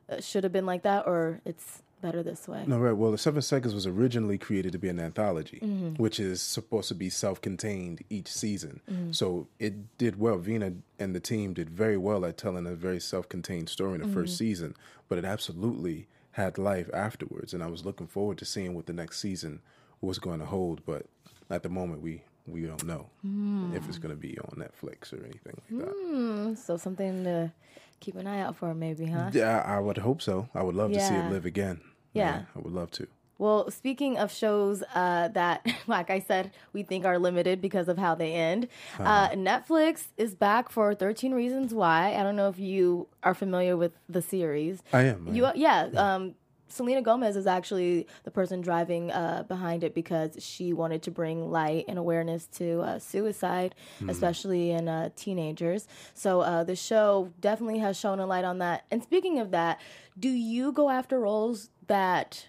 uh, 0.09 0.19
should 0.19 0.43
have 0.43 0.51
been 0.51 0.65
like 0.65 0.81
that, 0.83 1.05
or 1.07 1.41
it's 1.45 1.83
better 2.01 2.23
this 2.23 2.47
way? 2.47 2.63
No, 2.67 2.77
right. 2.79 2.91
Well, 2.93 3.11
the 3.11 3.17
Seven 3.17 3.41
Seconds 3.41 3.73
was 3.73 3.85
originally 3.85 4.37
created 4.37 4.71
to 4.71 4.77
be 4.79 4.89
an 4.89 4.99
anthology, 4.99 5.59
Mm-hmm. 5.61 6.01
which 6.01 6.19
is 6.19 6.41
supposed 6.41 6.87
to 6.89 6.95
be 6.95 7.09
self-contained 7.09 8.03
each 8.09 8.27
season. 8.27 8.81
Mm-hmm. 8.89 9.11
So 9.11 9.47
it 9.59 9.97
did 9.97 10.19
well. 10.19 10.37
Veena 10.39 10.77
and 10.99 11.15
the 11.15 11.19
team 11.19 11.53
did 11.53 11.69
very 11.69 11.97
well 11.97 12.25
at 12.25 12.37
telling 12.37 12.65
a 12.67 12.75
very 12.75 12.99
self-contained 12.99 13.69
story 13.69 13.95
in 13.95 14.01
the 14.01 14.07
first 14.13 14.33
Mm-hmm. 14.33 14.45
season, 14.45 14.75
but 15.07 15.17
it 15.17 15.25
absolutely 15.25 16.07
had 16.31 16.57
life 16.57 16.89
afterwards. 16.93 17.53
And 17.53 17.61
I 17.63 17.67
was 17.67 17.85
looking 17.85 18.07
forward 18.07 18.37
to 18.39 18.45
seeing 18.45 18.73
what 18.75 18.85
the 18.85 18.93
next 18.93 19.19
season 19.19 19.61
was 20.01 20.19
going 20.19 20.39
to 20.39 20.45
hold. 20.45 20.85
But 20.85 21.05
at 21.49 21.63
the 21.63 21.69
moment, 21.69 22.01
we 22.01 22.23
we 22.47 22.63
don't 22.65 22.83
know 22.85 23.07
Mm. 23.25 23.75
if 23.75 23.87
it's 23.87 23.99
going 23.99 24.15
to 24.15 24.19
be 24.19 24.35
on 24.39 24.57
Netflix 24.57 25.13
or 25.13 25.23
anything 25.23 25.53
like 25.71 25.85
that. 25.85 26.57
So 26.57 26.77
something 26.77 27.23
to 27.25 27.51
keep 27.99 28.15
an 28.15 28.25
eye 28.25 28.39
out 28.41 28.55
for, 28.55 28.73
maybe, 28.73 29.05
huh? 29.05 29.29
Yeah, 29.33 29.61
I 29.65 29.79
would 29.79 29.99
hope 29.99 30.19
so. 30.21 30.49
I 30.55 30.63
would 30.63 30.73
love 30.73 30.91
to 30.93 30.99
see 30.99 31.13
it 31.13 31.29
live 31.29 31.45
again. 31.45 31.81
Yeah. 32.13 32.43
I 32.55 32.59
would 32.59 32.73
love 32.73 32.91
to. 32.91 33.07
Well, 33.37 33.71
speaking 33.71 34.17
of 34.17 34.33
shows 34.33 34.83
uh, 34.93 35.29
that, 35.29 35.65
like 35.87 36.09
I 36.09 36.19
said, 36.19 36.51
we 36.73 36.83
think 36.83 37.05
are 37.05 37.17
limited 37.17 37.61
because 37.61 37.87
of 37.87 37.97
how 37.97 38.13
they 38.15 38.33
end, 38.33 38.67
uh 38.99 39.03
Uh-huh. 39.03 39.29
Netflix 39.35 40.07
is 40.17 40.35
back 40.35 40.69
for 40.69 40.93
13 40.93 41.33
Reasons 41.33 41.73
Why. 41.73 42.15
I 42.15 42.23
don't 42.23 42.35
know 42.35 42.49
if 42.49 42.59
you 42.59 43.07
are 43.23 43.33
familiar 43.33 43.77
with 43.77 43.93
the 44.09 44.21
series. 44.21 44.83
I 44.91 45.03
am. 45.03 45.27
I 45.29 45.31
You, 45.31 45.45
am. 45.45 45.53
yeah. 45.55 45.83
Um, 45.95 46.35
Selena 46.69 47.01
Gomez 47.01 47.35
is 47.35 47.47
actually 47.47 48.07
the 48.23 48.31
person 48.31 48.61
driving 48.61 49.11
uh, 49.11 49.43
behind 49.47 49.83
it 49.83 49.93
because 49.93 50.37
she 50.43 50.71
wanted 50.71 51.01
to 51.03 51.11
bring 51.11 51.49
light 51.51 51.85
and 51.87 51.97
awareness 51.97 52.45
to 52.53 52.81
uh, 52.81 52.99
suicide, 52.99 53.75
Hmm. 53.99 54.09
especially 54.09 54.71
in 54.71 54.87
uh, 54.87 55.09
teenagers. 55.15 55.87
So 56.13 56.41
uh, 56.41 56.63
the 56.63 56.75
show 56.75 57.31
definitely 57.41 57.79
has 57.79 57.97
shown 57.99 58.19
a 58.19 58.25
light 58.25 58.45
on 58.45 58.59
that. 58.59 58.85
And 58.91 59.03
speaking 59.03 59.39
of 59.39 59.51
that, 59.51 59.81
do 60.17 60.29
you 60.29 60.71
go 60.71 60.89
after 60.89 61.19
roles 61.19 61.69
that 61.87 62.47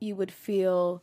you 0.00 0.14
would 0.14 0.30
feel 0.32 1.02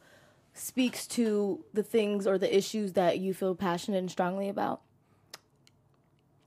speaks 0.53 1.07
to 1.07 1.63
the 1.73 1.83
things 1.83 2.25
or 2.27 2.37
the 2.37 2.55
issues 2.55 2.93
that 2.93 3.19
you 3.19 3.33
feel 3.33 3.55
passionate 3.55 3.97
and 3.97 4.09
strongly 4.11 4.47
about? 4.49 4.81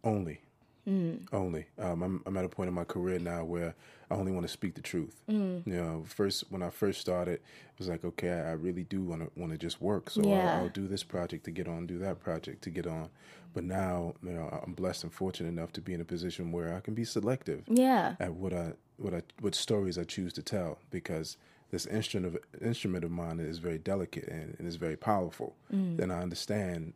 Only. 0.03 0.41
Mm. 0.89 1.27
Only. 1.33 1.67
Um, 1.79 2.03
I'm, 2.03 2.23
I'm 2.27 2.37
at 2.37 2.45
a 2.45 2.49
point 2.49 2.69
in 2.69 2.75
my 2.75 2.85
career 2.85 3.19
now 3.19 3.45
where 3.45 3.75
I 4.11 4.15
only 4.15 4.33
want 4.33 4.45
to 4.47 4.53
speak 4.53 4.75
the 4.75 4.83
truth. 4.83 5.23
Mm. 5.29 5.67
You 5.67 5.77
know, 5.77 6.05
first 6.07 6.45
when 6.51 6.63
I 6.63 6.71
first 6.71 7.01
started, 7.01 7.35
it 7.35 7.79
was 7.79 7.89
like, 7.89 8.05
okay, 8.05 8.31
I, 8.31 8.53
really 8.53 8.85
do 8.85 9.03
want 9.03 9.23
to 9.23 9.41
want 9.41 9.53
to 9.53 9.59
just 9.59 9.81
work, 9.81 10.11
so 10.11 10.23
Yeah. 10.23 10.57
I'll, 10.57 10.63
I'll 10.65 10.69
do 10.69 10.87
this 10.87 11.03
project 11.03 11.45
to 11.47 11.51
get 11.51 11.69
on, 11.69 11.87
do 11.87 11.99
that 11.99 12.21
project 12.21 12.63
to 12.65 12.71
get 12.71 12.87
on. 12.87 13.09
But 13.55 13.65
now, 13.65 14.15
you 14.23 14.33
know, 14.33 14.49
I'm 14.65 14.73
blessed 14.75 15.05
and 15.05 15.13
fortunate 15.13 15.49
enough 15.49 15.73
to 15.75 15.81
be 15.81 15.95
in 15.95 16.01
a 16.01 16.05
position 16.05 16.53
where 16.53 16.75
I 16.75 16.81
can 16.81 16.95
be 16.95 17.05
selective 17.05 17.63
Yeah. 17.69 18.17
at 18.21 18.35
what 18.35 18.53
I 18.53 18.73
what 18.97 19.15
I 19.15 19.23
what 19.41 19.55
stories 19.55 19.97
I 19.99 20.05
choose 20.05 20.33
to 20.35 20.43
tell 20.43 20.79
because 20.91 21.37
this 21.71 21.87
instrument 21.87 22.35
of 22.37 22.63
instrument 22.63 23.05
of 23.05 23.11
mine 23.11 23.41
is 23.41 23.59
very 23.59 23.79
delicate 23.79 24.29
and, 24.29 24.55
and 24.59 24.69
is 24.69 24.77
very 24.77 24.97
powerful. 24.97 25.57
Mm. 25.73 25.99
And 26.01 26.13
I 26.13 26.21
understand 26.21 26.93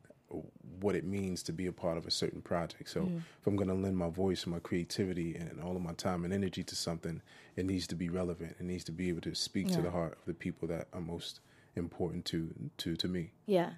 what 0.80 0.94
it 0.94 1.04
means 1.04 1.42
to 1.44 1.52
be 1.52 1.66
a 1.66 1.72
part 1.72 1.98
of 1.98 2.06
a 2.06 2.10
certain 2.10 2.40
project. 2.42 2.88
So 2.90 3.10
if 3.40 3.46
I'm 3.46 3.56
going 3.56 3.68
to 3.68 3.74
lend 3.74 3.96
my 3.96 4.10
voice, 4.10 4.46
my 4.46 4.58
creativity, 4.58 5.34
and 5.36 5.60
all 5.60 5.74
of 5.76 5.82
my 5.82 5.92
time 5.94 6.24
and 6.24 6.32
energy 6.32 6.62
to 6.64 6.76
something, 6.76 7.22
it 7.56 7.64
needs 7.66 7.86
to 7.88 7.94
be 7.94 8.08
relevant. 8.08 8.56
It 8.60 8.64
needs 8.64 8.84
to 8.84 8.92
be 8.92 9.08
able 9.08 9.22
to 9.22 9.34
speak 9.34 9.68
to 9.72 9.82
the 9.82 9.90
heart 9.90 10.12
of 10.20 10.24
the 10.26 10.34
people 10.34 10.68
that 10.68 10.88
are 10.92 11.00
most 11.00 11.40
important 11.76 12.24
to 12.26 12.52
to 12.78 12.96
to 12.96 13.08
me. 13.08 13.30
Yeah. 13.46 13.70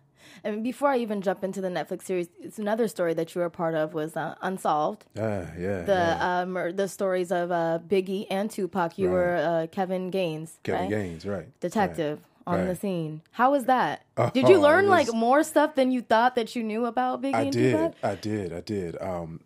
And 0.44 0.62
before 0.62 0.90
I 0.90 0.98
even 0.98 1.22
jump 1.22 1.42
into 1.44 1.62
the 1.62 1.68
Netflix 1.68 2.02
series, 2.02 2.28
it's 2.40 2.58
another 2.58 2.88
story 2.88 3.14
that 3.14 3.34
you 3.34 3.40
were 3.40 3.46
a 3.46 3.50
part 3.50 3.74
of 3.74 3.94
was 3.94 4.16
uh, 4.16 4.34
Unsolved. 4.42 5.06
Ah, 5.18 5.46
yeah. 5.58 5.82
The 5.82 5.92
yeah. 5.92 6.40
uh, 6.40 6.46
mur- 6.46 6.72
the 6.72 6.88
stories 6.88 7.32
of 7.32 7.50
uh, 7.50 7.78
Biggie 7.88 8.26
and 8.30 8.50
Tupac. 8.50 8.98
You 8.98 9.08
Right. 9.08 9.12
were 9.14 9.36
uh, 9.36 9.66
Kevin 9.68 10.10
Gaines, 10.10 10.58
Kevin 10.62 10.80
right? 10.82 10.90
Gaines, 10.90 11.24
right? 11.24 11.60
detective 11.60 12.20
on 12.46 12.66
the 12.66 12.74
scene. 12.76 13.22
How 13.32 13.52
was 13.52 13.64
that? 13.64 14.04
Oh, 14.16 14.30
did 14.32 14.48
you 14.48 14.56
it 14.56 14.60
learn 14.60 14.88
like 14.88 15.12
more 15.12 15.42
stuff 15.44 15.74
than 15.74 15.90
you 15.90 16.02
thought 16.02 16.34
that 16.36 16.54
you 16.56 16.62
knew 16.62 16.86
about 16.86 17.22
Biggie 17.22 17.34
I 17.34 17.50
did. 17.50 17.72
Tupac? 17.72 17.94
I 18.02 18.14
did. 18.16 18.52
I 18.52 18.60
did. 18.60 19.00
Um, 19.00 19.40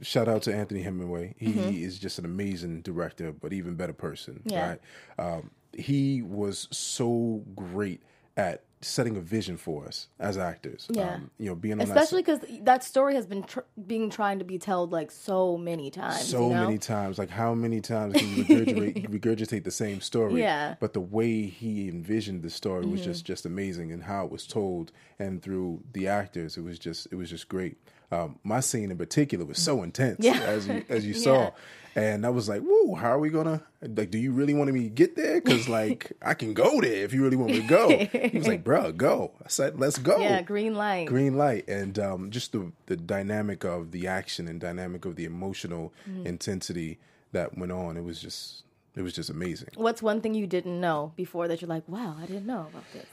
shout 0.00 0.28
out 0.28 0.42
to 0.42 0.54
Anthony 0.54 0.82
Hemingway. 0.82 1.34
He 1.38 1.52
Mm-hmm. 1.52 1.84
is 1.84 1.98
just 1.98 2.18
an 2.18 2.24
amazing 2.24 2.82
director, 2.82 3.32
but 3.32 3.52
even 3.52 3.74
better 3.74 3.92
person. 3.92 4.42
Yeah. 4.44 4.70
Right. 4.70 4.80
Um, 5.18 5.50
he 5.76 6.22
was 6.22 6.68
so 6.70 7.42
great 7.56 8.02
at 8.36 8.62
setting 8.86 9.16
a 9.16 9.20
vision 9.20 9.56
for 9.56 9.86
us 9.86 10.08
as 10.18 10.36
actors. 10.38 10.86
Yeah. 10.90 11.14
Um, 11.14 11.30
you 11.38 11.46
know, 11.46 11.54
being 11.54 11.74
on 11.74 11.80
Especially 11.80 12.22
that 12.22 12.40
because 12.42 12.58
that 12.64 12.84
story 12.84 13.14
has 13.14 13.26
been 13.26 13.42
tr- 13.44 13.60
being 13.86 14.10
trying 14.10 14.38
to 14.38 14.44
be 14.44 14.58
told 14.58 14.92
like 14.92 15.10
so 15.10 15.56
many 15.56 15.90
times. 15.90 16.28
so 16.28 16.48
you 16.48 16.54
know? 16.54 16.64
many 16.64 16.78
times. 16.78 17.18
Like 17.18 17.30
how 17.30 17.54
many 17.54 17.80
times 17.80 18.14
can 18.14 18.28
you 18.36 18.44
regurgitate, 18.44 19.08
regurgitate 19.20 19.64
the 19.64 19.70
same 19.70 20.00
story? 20.00 20.40
Yeah. 20.40 20.64
Mm-hmm. 20.70 20.74
But 20.80 20.92
the 20.92 21.00
way 21.00 21.46
he 21.46 21.88
envisioned 21.88 22.42
the 22.42 22.50
story 22.50 22.86
was 22.86 23.02
just 23.04 23.24
just 23.24 23.46
amazing, 23.46 23.92
and 23.92 24.02
how 24.02 24.24
it 24.26 24.30
was 24.30 24.46
told, 24.46 24.92
and 25.18 25.42
through 25.42 25.82
the 25.92 26.08
actors, 26.08 26.56
it 26.56 26.62
was 26.62 26.78
just 26.78 27.06
it 27.10 27.16
was 27.16 27.30
just 27.30 27.48
great. 27.48 27.76
Um, 28.12 28.38
my 28.44 28.60
scene 28.60 28.90
in 28.90 28.98
particular 28.98 29.44
was 29.44 29.58
so 29.58 29.82
intense, 29.82 30.18
Yeah. 30.20 30.38
as 30.40 30.68
you 30.68 30.84
as 30.88 31.04
you 31.06 31.14
Yeah. 31.16 31.20
saw, 31.20 31.50
and 31.96 32.26
I 32.26 32.30
was 32.30 32.48
like, 32.48 32.62
"Whoa, 32.62 32.94
how 32.96 33.10
are 33.10 33.18
we 33.18 33.30
gonna 33.30 33.62
like? 33.82 34.10
Do 34.10 34.18
you 34.18 34.32
really 34.32 34.54
want 34.54 34.72
me 34.72 34.82
to 34.84 34.88
get 34.88 35.14
there? 35.16 35.40
Because 35.40 35.68
like 35.68 36.12
I 36.22 36.34
can 36.34 36.54
go 36.54 36.80
there 36.80 37.04
if 37.04 37.12
you 37.14 37.22
really 37.22 37.36
want 37.36 37.52
me 37.52 37.60
to 37.62 37.66
go." 37.68 37.88
he 38.30 38.36
was 38.38 38.48
like, 38.48 38.64
"Bruh, 38.64 38.96
go." 38.96 39.32
I 39.44 39.48
said, 39.48 39.78
"Let's 39.78 39.98
go." 39.98 40.18
Yeah, 40.18 40.42
green 40.42 40.74
light. 40.74 41.06
green 41.06 41.36
light 41.36 41.68
and 41.68 41.98
um, 41.98 42.30
just 42.30 42.52
the 42.52 42.72
the 42.86 42.96
dynamic 42.96 43.64
of 43.64 43.90
the 43.92 44.06
action 44.06 44.48
and 44.48 44.60
dynamic 44.60 45.04
of 45.04 45.16
the 45.16 45.24
emotional 45.24 45.92
Mm. 46.08 46.26
intensity 46.26 46.98
that 47.32 47.56
went 47.58 47.72
on 47.72 47.96
it 47.96 48.04
was 48.04 48.20
just 48.20 48.62
it 48.96 49.02
was 49.02 49.12
just 49.12 49.28
amazing 49.30 49.68
What's 49.74 50.02
one 50.02 50.20
thing 50.20 50.34
you 50.34 50.46
didn't 50.46 50.80
know 50.80 51.12
before 51.16 51.48
that 51.48 51.60
you're 51.60 51.68
like, 51.68 51.88
wow, 51.88 52.16
I 52.20 52.26
didn't 52.26 52.46
know 52.46 52.66
about 52.70 52.84
this? 52.92 53.06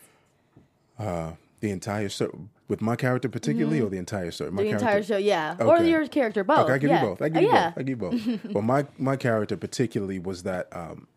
the 1.59 1.69
entire 1.69 2.09
story 2.09 2.31
with 2.71 2.81
my 2.81 2.95
character 2.95 3.29
particularly 3.37 3.79
or 3.81 3.89
the 3.89 3.97
entire 4.05 4.31
story 4.31 4.49
my 4.51 4.61
Mm-hmm. 4.63 4.69
The 4.71 4.75
entire 4.77 4.91
character 4.93 5.13
show, 5.13 5.17
yeah, 5.17 5.55
or 5.59 5.77
your 5.93 6.07
character 6.07 6.43
both. 6.43 6.59
okay 6.65 6.73
i 6.73 6.77
give 6.83 6.89
yeah. 6.89 7.01
you 7.01 7.07
both 7.09 7.21
i 7.21 7.29
give 7.29 7.37
Uh, 7.37 7.47
you 7.47 7.53
yeah. 7.53 7.69
both 7.69 7.77
i 7.79 7.83
give 7.83 7.89
you 8.01 8.09
both 8.09 8.45
well 8.55 8.63
my 8.73 8.81
my 8.97 9.15
character 9.27 9.55
particularly 9.57 10.19
was 10.19 10.43
that 10.43 10.63
um, 10.81 11.07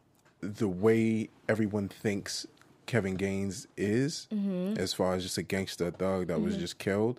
the 0.40 0.68
way 0.68 1.28
everyone 1.48 1.88
thinks 1.88 2.46
Kevin 2.86 3.14
Gaines 3.14 3.66
is, 3.78 4.28
Mm-hmm. 4.30 4.78
as 4.84 4.92
far 4.92 5.14
as 5.14 5.22
just 5.22 5.38
a 5.38 5.42
gangster 5.42 5.90
thug 5.90 6.26
that 6.28 6.40
was 6.42 6.54
just 6.58 6.76
killed, 6.78 7.18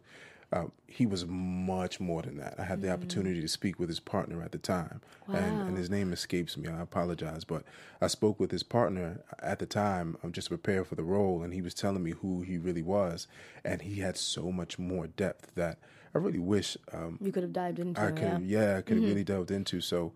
um, 0.55 0.71
he 0.87 1.05
was 1.05 1.25
much 1.27 1.99
more 1.99 2.21
than 2.21 2.37
that. 2.37 2.55
I 2.57 2.63
had 2.63 2.81
the 2.81 2.89
opportunity 2.89 3.41
to 3.41 3.47
speak 3.47 3.77
with 3.77 3.89
his 3.89 3.99
partner 3.99 4.41
at 4.41 4.53
the 4.53 4.57
time, 4.57 5.01
and, 5.27 5.67
and 5.67 5.77
his 5.77 5.89
name 5.89 6.13
escapes 6.13 6.55
me. 6.55 6.69
I 6.69 6.79
apologize, 6.79 7.43
but 7.43 7.63
I 7.99 8.07
spoke 8.07 8.39
with 8.39 8.51
his 8.51 8.63
partner 8.63 9.19
at 9.43 9.59
the 9.59 9.65
time. 9.65 10.15
I'm 10.23 10.31
just 10.31 10.47
prepared 10.47 10.87
for 10.87 10.95
the 10.95 11.03
role, 11.03 11.43
and 11.43 11.53
he 11.53 11.61
was 11.61 11.73
telling 11.73 12.03
me 12.03 12.11
who 12.11 12.41
he 12.41 12.57
really 12.57 12.81
was, 12.81 13.27
and 13.65 13.81
he 13.81 13.99
had 13.99 14.15
so 14.15 14.49
much 14.49 14.79
more 14.79 15.07
depth 15.07 15.53
that 15.55 15.77
I 16.13 16.19
really 16.19 16.39
wish 16.39 16.77
um, 16.93 17.17
You 17.21 17.33
could 17.33 17.43
have 17.43 17.51
dived 17.51 17.79
into. 17.79 17.99
I 17.99 18.11
could, 18.11 18.41
yeah. 18.45 18.61
yeah, 18.61 18.77
I 18.77 18.81
could 18.81 18.95
have 18.95 19.05
really 19.05 19.25
delved 19.25 19.51
into. 19.51 19.81
So 19.81 20.13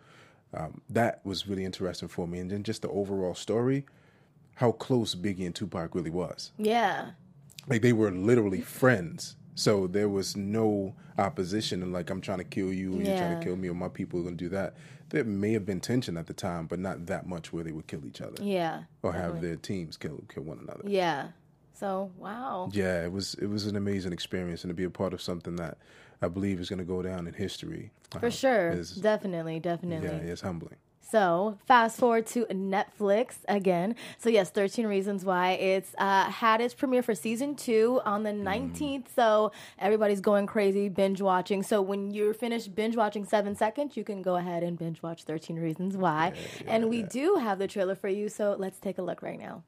um, 0.53 0.79
that 0.89 1.19
was 1.25 1.47
really 1.47 1.65
interesting 1.65 2.07
for 2.07 2.25
me, 2.25 2.39
and 2.39 2.49
then 2.49 2.63
just 2.63 2.81
the 2.81 2.89
overall 2.89 3.35
story, 3.35 3.85
how 4.55 4.71
close 4.71 5.15
Biggie 5.15 5.45
and 5.45 5.53
Tupac 5.53 5.93
really 5.93 6.11
was. 6.11 6.53
Yeah. 6.57 7.11
Like 7.67 7.81
they 7.81 7.91
were 7.91 8.11
literally 8.11 8.61
friends. 8.61 9.35
So 9.55 9.87
there 9.87 10.07
was 10.09 10.35
no 10.37 10.95
opposition 11.17 11.83
and 11.83 11.91
like 11.91 12.09
I'm 12.09 12.21
trying 12.21 12.37
to 12.37 12.43
kill 12.45 12.71
you, 12.71 12.93
and 12.93 13.05
you're 13.05 13.17
trying 13.17 13.37
to 13.37 13.43
kill 13.43 13.55
me, 13.57 13.69
or 13.69 13.73
my 13.73 13.89
people 13.89 14.19
are 14.19 14.23
gonna 14.23 14.35
do 14.35 14.49
that. 14.49 14.75
There 15.09 15.23
may 15.23 15.53
have 15.53 15.65
been 15.65 15.79
tension 15.79 16.17
at 16.17 16.27
the 16.27 16.33
time, 16.33 16.67
but 16.67 16.79
not 16.79 17.07
that 17.07 17.27
much 17.27 17.51
where 17.51 17.63
they 17.63 17.71
would 17.71 17.87
kill 17.87 18.05
each 18.05 18.21
other 18.21 18.43
Yeah. 18.43 18.83
or 19.01 19.11
have 19.13 19.41
their 19.41 19.55
teams 19.55 19.97
kill 19.97 20.23
kill 20.33 20.43
one 20.43 20.59
another. 20.59 20.83
Yeah. 20.87 21.29
So 21.73 22.11
wow. 22.17 22.69
Yeah, 22.73 23.03
it 23.05 23.11
was 23.11 23.33
it 23.35 23.47
was 23.47 23.65
an 23.65 23.75
amazing 23.75 24.13
experience, 24.13 24.63
and 24.63 24.69
to 24.69 24.73
be 24.75 24.83
a 24.83 24.89
part 24.89 25.13
of 25.13 25.21
something 25.21 25.55
that 25.57 25.77
I 26.21 26.27
believe 26.27 26.59
is 26.59 26.69
going 26.69 26.79
to 26.79 26.85
go 26.85 27.01
down 27.01 27.27
in 27.27 27.33
history 27.33 27.91
For 28.19 28.25
uh, 28.27 28.29
sure. 28.29 28.69
is 28.71 28.91
definitely, 28.95 29.59
definitely. 29.61 30.07
yeah, 30.07 30.31
it's 30.31 30.41
humbling. 30.41 30.75
So, 31.11 31.57
fast 31.65 31.99
forward 31.99 32.27
to 32.27 32.45
Netflix 32.45 33.37
again. 33.47 33.95
So, 34.19 34.29
yes, 34.29 34.51
13 34.51 34.85
Reasons 34.85 35.25
Why. 35.25 35.53
It's 35.53 35.95
uh, 35.97 36.25
had 36.25 36.61
its 36.61 36.73
premiere 36.75 37.01
for 37.01 37.15
season 37.15 37.55
two 37.55 37.99
on 38.05 38.21
the 38.23 38.29
19th. 38.29 39.05
So, 39.15 39.51
everybody's 39.79 40.21
going 40.21 40.45
crazy 40.45 40.87
binge 40.87 41.19
watching. 41.21 41.63
So, 41.63 41.81
when 41.81 42.11
you're 42.11 42.35
finished 42.35 42.75
binge 42.75 42.95
watching 42.95 43.25
seven 43.25 43.55
seconds, 43.55 43.97
you 43.97 44.03
can 44.03 44.21
go 44.21 44.35
ahead 44.35 44.61
and 44.61 44.77
binge 44.77 45.01
watch 45.01 45.23
13 45.23 45.57
Reasons 45.57 45.97
Why. 45.97 46.33
and 46.67 46.89
we 46.89 47.01
do 47.01 47.35
have 47.35 47.57
the 47.57 47.67
trailer 47.67 47.95
for 47.95 48.07
you. 48.09 48.29
So, 48.29 48.55
let's 48.59 48.79
take 48.79 48.99
a 48.99 49.01
look 49.01 49.23
right 49.23 49.39
now. 49.39 49.63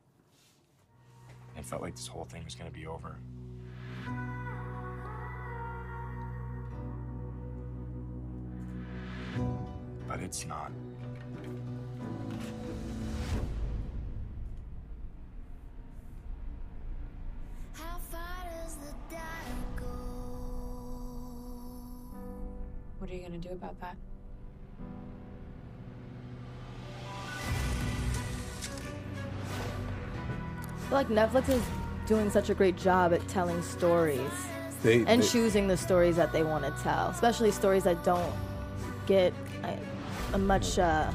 It 1.58 1.66
felt 1.66 1.82
like 1.82 1.96
this 1.96 2.08
whole 2.08 2.26
thing 2.26 2.44
was 2.44 2.56
going 2.56 2.70
to 2.70 2.76
be 2.76 2.86
over. 2.86 3.18
But 10.08 10.20
it's 10.20 10.46
not. 10.46 10.72
What 23.12 23.16
are 23.18 23.24
you 23.24 23.28
going 23.28 23.42
to 23.42 23.48
do 23.50 23.54
about 23.54 23.78
that? 23.82 23.98
I 30.78 30.88
feel 30.88 30.98
like 30.98 31.08
Netflix 31.10 31.50
is 31.50 31.62
doing 32.08 32.30
such 32.30 32.50
a 32.50 32.54
great 32.54 32.78
job 32.78 33.14
at 33.14 33.28
telling 33.28 33.62
stories 33.64 34.32
They, 34.82 35.04
and 35.06 35.22
they- 35.22 35.28
choosing 35.28 35.68
the 35.68 35.76
stories 35.76 36.16
that 36.16 36.32
they 36.32 36.44
want 36.44 36.64
to 36.64 36.72
tell, 36.84 37.10
especially 37.10 37.52
stories 37.52 37.84
that 37.84 38.02
don't 38.06 38.34
get 39.08 39.34
uh, 39.66 39.74
a 40.32 40.38
much 40.38 40.80
uh, 40.80 41.12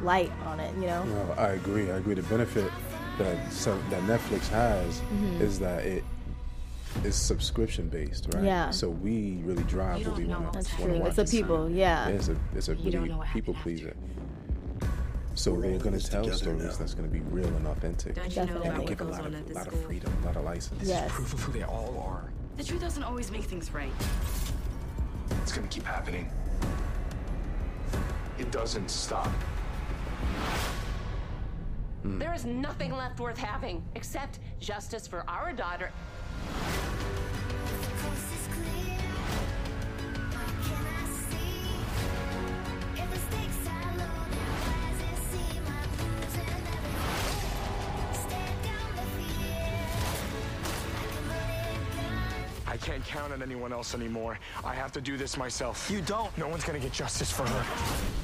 light 0.00 0.32
on 0.46 0.58
it, 0.58 0.74
you 0.76 0.86
know? 0.86 1.04
No, 1.04 1.34
I 1.36 1.48
agree. 1.48 1.90
I 1.90 1.98
agree. 1.98 2.14
The 2.14 2.22
benefit 2.22 2.72
that 3.18 3.52
some, 3.52 3.78
that 3.90 4.02
Netflix 4.04 4.48
has 4.48 5.00
Mm-hmm. 5.00 5.42
is 5.42 5.58
that 5.58 5.84
it 5.84 6.02
is 7.04 7.14
subscription 7.16 7.88
based, 7.88 8.26
right? 8.34 8.44
Yeah. 8.44 8.70
So 8.70 8.88
we 8.88 9.40
really 9.44 9.62
drive 9.64 10.06
what 10.06 10.16
we 10.16 10.24
want. 10.26 10.52
That's 10.52 10.68
true. 10.74 11.02
It's 11.06 11.18
a 11.18 11.24
people, 11.24 11.70
yeah. 11.70 12.08
It's 12.08 12.28
a 12.28 12.36
it's 12.54 12.68
a 12.68 12.74
You 12.74 13.00
really 13.00 13.16
people 13.32 13.54
pleaser. 13.54 13.96
So 15.34 15.52
We're 15.52 15.62
they're 15.62 15.78
going 15.78 15.98
to 15.98 16.10
tell 16.10 16.28
stories 16.32 16.62
now. 16.62 16.72
that's 16.72 16.92
going 16.94 17.08
to 17.08 17.12
be 17.12 17.20
real 17.30 17.46
and 17.46 17.66
authentic. 17.68 18.14
Don't 18.14 18.28
you 18.30 18.36
know 18.42 18.46
Definitely. 18.46 18.68
about 18.68 18.78
what 18.80 18.88
Give 18.88 19.00
a 19.00 19.04
lot 19.04 19.20
on 19.20 19.26
of, 19.28 19.34
at 19.36 19.46
this 19.46 19.56
lot 19.56 19.66
of 19.68 19.84
freedom, 19.84 20.12
a 20.22 20.26
lot 20.26 20.36
of 20.36 20.44
license. 20.44 20.82
Yes. 20.86 21.10
Proof 21.10 21.32
of 21.32 21.40
who 21.40 21.52
they 21.52 21.62
all 21.62 22.04
are. 22.06 22.30
The 22.56 22.64
truth 22.64 22.80
doesn't 22.80 23.02
always 23.02 23.30
make 23.30 23.44
things 23.44 23.72
right. 23.72 23.92
It's 25.42 25.52
gonna 25.52 25.68
keep 25.68 25.84
happening. 25.84 26.30
It 28.38 28.50
doesn't 28.50 28.90
stop. 28.90 29.30
There 32.04 32.34
is 32.34 32.44
nothing 32.44 32.92
left 32.92 33.20
worth 33.20 33.38
having 33.38 33.84
except 33.94 34.40
justice 34.58 35.06
for 35.06 35.24
our 35.28 35.52
daughter. 35.52 35.90
Count 53.30 53.42
on 53.42 53.48
anyone 53.48 53.72
else 53.72 53.94
anymore. 53.94 54.38
I 54.64 54.74
have 54.74 54.92
to 54.92 55.00
do 55.00 55.16
this 55.16 55.36
myself. 55.36 55.90
You 55.90 56.00
don't. 56.02 56.36
No 56.36 56.48
one's 56.48 56.64
gonna 56.64 56.78
get 56.78 56.92
justice 56.92 57.30
for 57.30 57.46
her. 57.46 58.19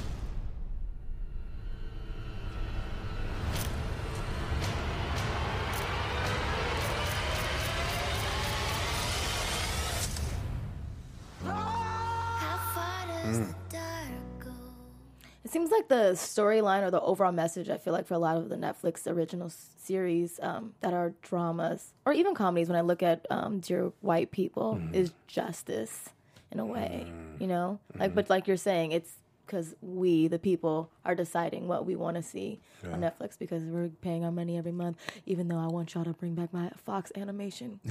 Storyline 16.17 16.83
or 16.83 16.91
the 16.91 17.01
overall 17.01 17.33
message, 17.33 17.69
I 17.71 17.79
feel 17.79 17.93
like 17.93 18.07
for 18.07 18.15
a 18.15 18.19
lot 18.19 18.37
of 18.37 18.49
the 18.49 18.57
Netflix 18.57 19.07
original 19.07 19.47
s- 19.47 19.71
series 19.79 20.39
um, 20.43 20.75
that 20.81 20.93
are 20.93 21.13
dramas 21.23 21.93
or 22.05 22.13
even 22.13 22.35
comedies, 22.35 22.69
when 22.69 22.77
I 22.77 22.81
look 22.83 23.03
at 23.03 23.25
um, 23.31 23.61
Dear 23.61 23.93
White 24.01 24.31
People, 24.31 24.75
Mm-hmm. 24.77 24.95
is 24.95 25.13
justice 25.27 26.11
in 26.53 26.59
a 26.61 26.67
way, 26.67 27.07
you 27.41 27.47
know? 27.47 27.79
Like, 27.99 28.11
Mm-hmm. 28.11 28.15
but 28.17 28.31
like 28.31 28.47
you're 28.49 28.57
saying, 28.57 28.93
it's 28.93 29.13
because 29.47 29.75
we, 29.81 30.27
the 30.27 30.39
people, 30.41 30.91
are 31.05 31.15
deciding 31.15 31.69
what 31.69 31.87
we 31.87 31.95
want 31.95 32.17
to 32.17 32.23
see 32.23 32.59
on 32.93 33.01
Netflix 33.01 33.39
because 33.39 33.63
we're 33.63 33.89
paying 34.01 34.25
our 34.25 34.33
money 34.33 34.59
every 34.59 34.73
month, 34.73 34.99
even 35.25 35.47
though 35.49 35.59
I 35.59 35.67
want 35.69 35.95
y'all 35.95 36.03
to 36.05 36.13
bring 36.13 36.35
back 36.35 36.53
my 36.53 36.71
Fox 36.85 37.13
animation. 37.17 37.79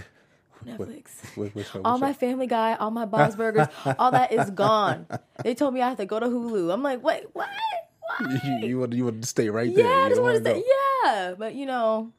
on 0.67 0.77
Netflix. 0.77 1.07
Which- 1.37 1.53
which 1.55 1.73
one- 1.73 1.83
all 1.85 1.97
my? 1.97 2.11
Family 2.13 2.47
Guy, 2.47 2.75
all 2.75 2.91
my 2.91 3.05
Bob's 3.05 3.35
Burgers, 3.35 3.67
all 3.99 4.11
that 4.11 4.31
is 4.33 4.49
gone. 4.65 5.05
They 5.43 5.53
told 5.53 5.73
me 5.73 5.81
I 5.81 5.89
have 5.89 5.97
to 5.97 6.05
go 6.05 6.19
to 6.19 6.25
Hulu. 6.27 6.73
I'm 6.73 6.81
like, 6.83 7.03
wait, 7.03 7.25
what? 7.33 7.47
You, 8.19 8.67
you 8.67 8.79
want 8.79 8.93
you 8.93 9.05
want 9.05 9.21
to 9.21 9.27
stay 9.27 9.49
right 9.49 9.73
there. 9.73 9.85
Yeah, 9.85 10.05
I 10.05 10.09
just 10.09 10.21
want 10.21 10.35
to 10.35 10.41
go. 10.41 10.63
yeah, 11.03 11.33
but 11.37 11.55
you 11.55 11.65
know, 11.65 12.11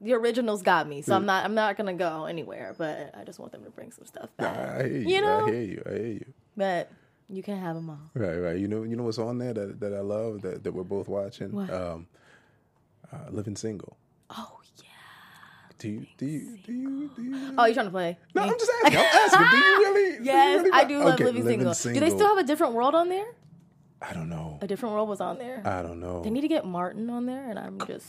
the 0.00 0.12
originals 0.14 0.62
got 0.62 0.88
me, 0.88 1.02
so 1.02 1.14
I'm 1.14 1.26
not, 1.26 1.44
I'm 1.44 1.54
not 1.54 1.76
gonna 1.76 1.94
go 1.94 2.26
anywhere. 2.26 2.74
But 2.76 3.14
I 3.18 3.24
just 3.24 3.38
want 3.38 3.52
them 3.52 3.64
to 3.64 3.70
bring 3.70 3.92
some 3.92 4.04
stuff 4.06 4.30
Nah, 4.38 4.52
back. 4.52 4.80
I 4.80 4.88
hear 4.88 4.96
you. 4.98 5.08
You 5.08 5.20
know? 5.22 5.46
I 5.46 5.50
hear 5.50 5.60
you. 5.62 5.82
I 5.86 5.90
hear 5.90 6.06
you. 6.06 6.24
But 6.56 6.90
you 7.28 7.42
can 7.42 7.58
have 7.58 7.74
them 7.76 7.88
all. 7.90 7.98
Right, 8.14 8.36
right. 8.36 8.58
You 8.58 8.68
know, 8.68 8.82
you 8.82 8.94
know 8.96 9.04
what's 9.04 9.18
on 9.18 9.38
there 9.38 9.54
that, 9.54 9.80
that 9.80 9.94
I 9.94 10.00
love 10.00 10.42
that, 10.42 10.64
that 10.64 10.72
we're 10.72 10.84
both 10.84 11.08
watching. 11.08 11.52
What? 11.52 11.70
Um, 11.72 12.06
uh, 13.12 13.30
Living 13.30 13.56
Single. 13.56 13.96
Oh 14.30 14.60
yeah. 14.78 14.84
Do 15.78 15.88
you 15.88 16.06
do 16.18 16.26
you 16.26 16.58
do 16.64 16.72
you 16.72 17.10
do 17.16 17.22
you? 17.22 17.54
Oh, 17.58 17.64
you 17.64 17.74
trying 17.74 17.86
to 17.86 17.90
play? 17.90 18.18
No, 18.34 18.42
me? 18.42 18.48
I'm 18.50 18.58
just 18.58 18.70
asking. 18.84 18.98
I'm 18.98 19.04
asking. 19.06 19.50
Do 19.50 19.56
you 19.56 19.78
really? 19.78 20.10
do 20.10 20.18
you 20.18 20.24
Yes, 20.24 20.58
really 20.58 20.70
I 20.72 20.84
do 20.84 20.98
love 20.98 21.14
Okay, 21.14 21.24
Living, 21.24 21.42
Single. 21.74 21.74
Do 21.74 22.00
they 22.00 22.10
still 22.10 22.28
have 22.28 22.38
a 22.38 22.44
different 22.44 22.74
world 22.74 22.94
on 22.94 23.08
there? 23.08 23.26
I 24.02 24.12
don't 24.14 24.28
know. 24.28 24.58
A 24.60 24.66
different 24.66 24.94
world 24.94 25.08
was 25.08 25.20
on 25.20 25.38
there. 25.38 25.62
I 25.64 25.82
don't 25.82 26.00
know. 26.00 26.22
They 26.22 26.30
need 26.30 26.40
to 26.42 26.48
get 26.48 26.64
Martin 26.66 27.08
on 27.10 27.26
there, 27.26 27.48
and 27.48 27.58
I'm 27.58 27.78
just 27.86 28.08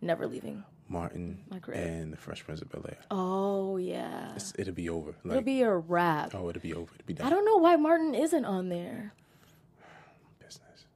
never 0.00 0.26
leaving. 0.26 0.64
Martin 0.88 1.38
My 1.50 1.58
and 1.72 2.12
the 2.12 2.16
Fresh 2.16 2.44
Prince 2.44 2.62
of 2.62 2.70
Bel 2.70 2.84
Air. 2.88 2.98
Oh 3.10 3.76
yeah, 3.76 4.26
It's- 4.36 4.52
It'll 4.56 4.72
be 4.72 4.88
over. 4.88 5.14
it'll 5.24 5.40
be 5.42 5.62
a 5.62 5.74
wrap. 5.74 6.32
oh, 6.34 6.48
it'll 6.48 6.62
be 6.62 6.74
over. 6.74 6.92
It'll 6.94 7.06
be 7.06 7.14
done. 7.14 7.26
I 7.26 7.30
don't 7.30 7.44
know 7.44 7.56
why 7.56 7.74
Martin 7.74 8.14
isn't 8.14 8.44
on 8.44 8.68
there. 8.68 9.12
Business. 10.38 10.86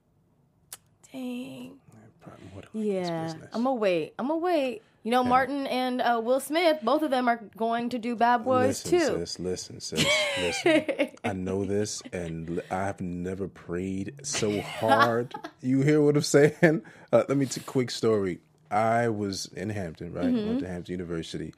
Dang. 1.12 1.80
Probably 2.20 2.44
more 2.52 2.62
than 2.62 2.82
likely 2.82 2.98
it's 2.98 3.08
Yeah. 3.08 3.34
I'm 3.52 3.64
gonna 3.64 3.74
wait. 3.74 4.14
I'm 4.18 4.28
gonna 4.28 4.38
wait. 4.38 4.82
You 5.02 5.10
know, 5.10 5.24
Martin 5.24 5.66
and 5.66 6.02
uh, 6.02 6.20
Will 6.22 6.40
Smith, 6.40 6.80
both 6.82 7.02
of 7.02 7.10
them 7.10 7.26
are 7.26 7.40
going 7.56 7.88
to 7.90 7.98
do 7.98 8.14
Bad 8.14 8.44
Boys 8.44 8.84
listen, 8.84 8.90
too. 8.90 9.26
Sis, 9.26 9.38
listen, 9.38 9.80
sis, 9.80 10.06
listen. 10.38 11.10
I 11.24 11.32
know 11.32 11.64
this, 11.64 12.02
and 12.12 12.60
I've 12.70 13.00
never 13.00 13.48
prayed 13.48 14.14
so 14.22 14.60
hard. 14.60 15.34
you 15.62 15.80
hear 15.80 16.02
what 16.02 16.16
I'm 16.16 16.22
saying? 16.22 16.82
Uh, 17.12 17.24
let 17.28 17.38
me 17.38 17.46
t- 17.46 17.62
quick 17.62 17.90
story. 17.90 18.40
I 18.70 19.08
was 19.08 19.46
in 19.56 19.70
Hampton, 19.70 20.12
right? 20.12 20.26
Mm-hmm. 20.26 20.46
Went 20.46 20.60
to 20.60 20.68
Hampton 20.68 20.92
University, 20.92 21.54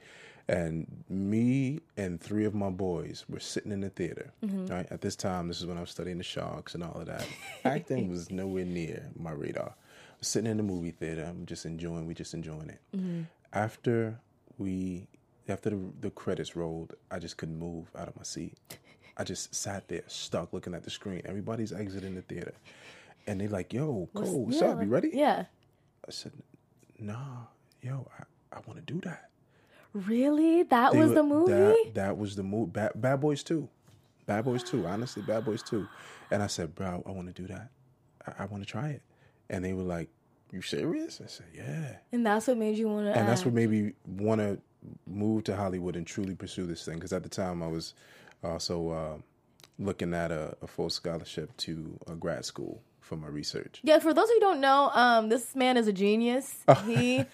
and 0.47 1.03
me 1.09 1.81
and 1.97 2.19
three 2.19 2.45
of 2.45 2.55
my 2.55 2.69
boys 2.69 3.25
were 3.29 3.39
sitting 3.41 3.71
in 3.71 3.81
the 3.81 3.89
theater. 3.89 4.31
Mm-hmm. 4.43 4.67
Right 4.67 4.87
at 4.89 5.01
this 5.01 5.15
time, 5.17 5.49
this 5.49 5.59
is 5.59 5.65
when 5.65 5.77
I 5.77 5.81
was 5.81 5.91
studying 5.91 6.17
the 6.17 6.23
Sharks 6.23 6.75
and 6.75 6.83
all 6.83 6.99
of 6.99 7.07
that. 7.07 7.27
Acting 7.65 8.09
was 8.09 8.31
nowhere 8.31 8.65
near 8.65 9.09
my 9.17 9.31
radar. 9.31 9.75
Sitting 10.23 10.49
in 10.49 10.57
the 10.57 10.63
movie 10.63 10.91
theater, 10.91 11.25
I'm 11.27 11.45
just 11.45 11.65
enjoying. 11.65 12.05
We 12.07 12.13
just 12.13 12.33
enjoying 12.33 12.69
it. 12.69 12.79
Mm-hmm. 12.95 13.21
After 13.51 14.17
we, 14.57 15.07
after 15.49 15.69
the, 15.69 15.79
the 16.01 16.09
credits 16.11 16.55
rolled, 16.55 16.95
I 17.11 17.19
just 17.19 17.37
couldn't 17.37 17.59
move 17.59 17.91
out 17.97 18.07
of 18.07 18.15
my 18.15 18.23
seat. 18.23 18.53
I 19.17 19.23
just 19.23 19.53
sat 19.53 19.87
there, 19.89 20.03
stuck, 20.07 20.53
looking 20.53 20.73
at 20.73 20.83
the 20.83 20.89
screen. 20.89 21.21
Everybody's 21.25 21.71
exiting 21.73 22.15
the 22.15 22.21
theater, 22.21 22.53
and 23.27 23.39
they're 23.41 23.49
like, 23.49 23.73
"Yo, 23.73 24.09
Cole, 24.13 24.45
what's 24.45 24.61
yeah, 24.61 24.69
up? 24.69 24.81
You 24.81 24.87
ready?" 24.87 25.11
Yeah. 25.13 25.45
I 26.07 26.11
said, 26.11 26.31
"Nah, 26.99 27.45
yo, 27.81 28.07
I, 28.19 28.23
I 28.57 28.59
want 28.65 28.85
to 28.85 28.93
do 28.93 28.99
that." 29.01 29.29
Really? 29.93 30.63
That 30.63 30.93
They 30.93 30.99
was 30.99 31.09
were- 31.09 31.15
the 31.15 31.23
movie? 31.23 31.51
That, 31.51 31.91
that 31.93 32.17
was 32.17 32.35
the 32.35 32.43
movie. 32.43 32.71
Bad, 32.71 32.91
Bad 32.95 33.19
Boys 33.21 33.43
Two, 33.43 33.69
Bad 34.25 34.45
Boys 34.45 34.63
Two. 34.63 34.87
Honestly, 34.87 35.21
Bad 35.21 35.45
Boys 35.45 35.61
Two. 35.61 35.87
And 36.31 36.41
I 36.41 36.47
said, 36.47 36.73
"Bro, 36.73 37.03
I 37.05 37.11
want 37.11 37.27
to 37.27 37.41
do 37.41 37.47
that. 37.49 37.69
I, 38.25 38.43
I 38.43 38.45
want 38.45 38.63
to 38.63 38.69
try 38.69 38.89
it." 38.89 39.01
And 39.53 39.63
they 39.63 39.73
were 39.73 39.83
like, 39.83 40.09
"You 40.51 40.61
serious?" 40.61 41.21
I 41.23 41.27
said, 41.27 41.45
"Yeah." 41.53 41.97
and 42.11 42.25
that's 42.25 42.47
what 42.47 42.57
made 42.57 42.77
you 42.77 42.87
want 42.89 43.05
to. 43.07 43.17
and 43.17 43.27
that's 43.27 43.45
what 43.45 43.53
made 43.53 43.69
me 43.69 43.93
want 44.07 44.41
to 44.41 44.59
move 45.07 45.43
to 45.45 45.55
Hollywood 45.55 45.95
and 45.95 46.05
truly 46.05 46.35
pursue 46.35 46.65
this 46.65 46.83
thing. 46.85 46.95
Because 46.95 47.13
at 47.13 47.23
the 47.23 47.29
time, 47.29 47.61
I 47.63 47.67
was 47.67 47.93
also 48.43 48.89
uh, 48.89 49.17
looking 49.79 50.13
at 50.13 50.31
a, 50.31 50.57
a 50.61 50.67
full 50.67 50.89
scholarship 50.89 51.55
to 51.57 51.97
a 52.07 52.15
grad 52.15 52.45
school 52.45 52.81
for 52.99 53.15
my 53.15 53.27
research. 53.27 53.79
Yeah, 53.83 53.99
for 53.99 54.13
those 54.13 54.29
who 54.29 54.39
don't 54.39 54.59
know, 54.59 54.89
um, 54.93 55.29
this 55.29 55.55
man 55.55 55.77
is 55.77 55.87
a 55.87 55.93
genius. 55.93 56.55
He, 56.85 57.25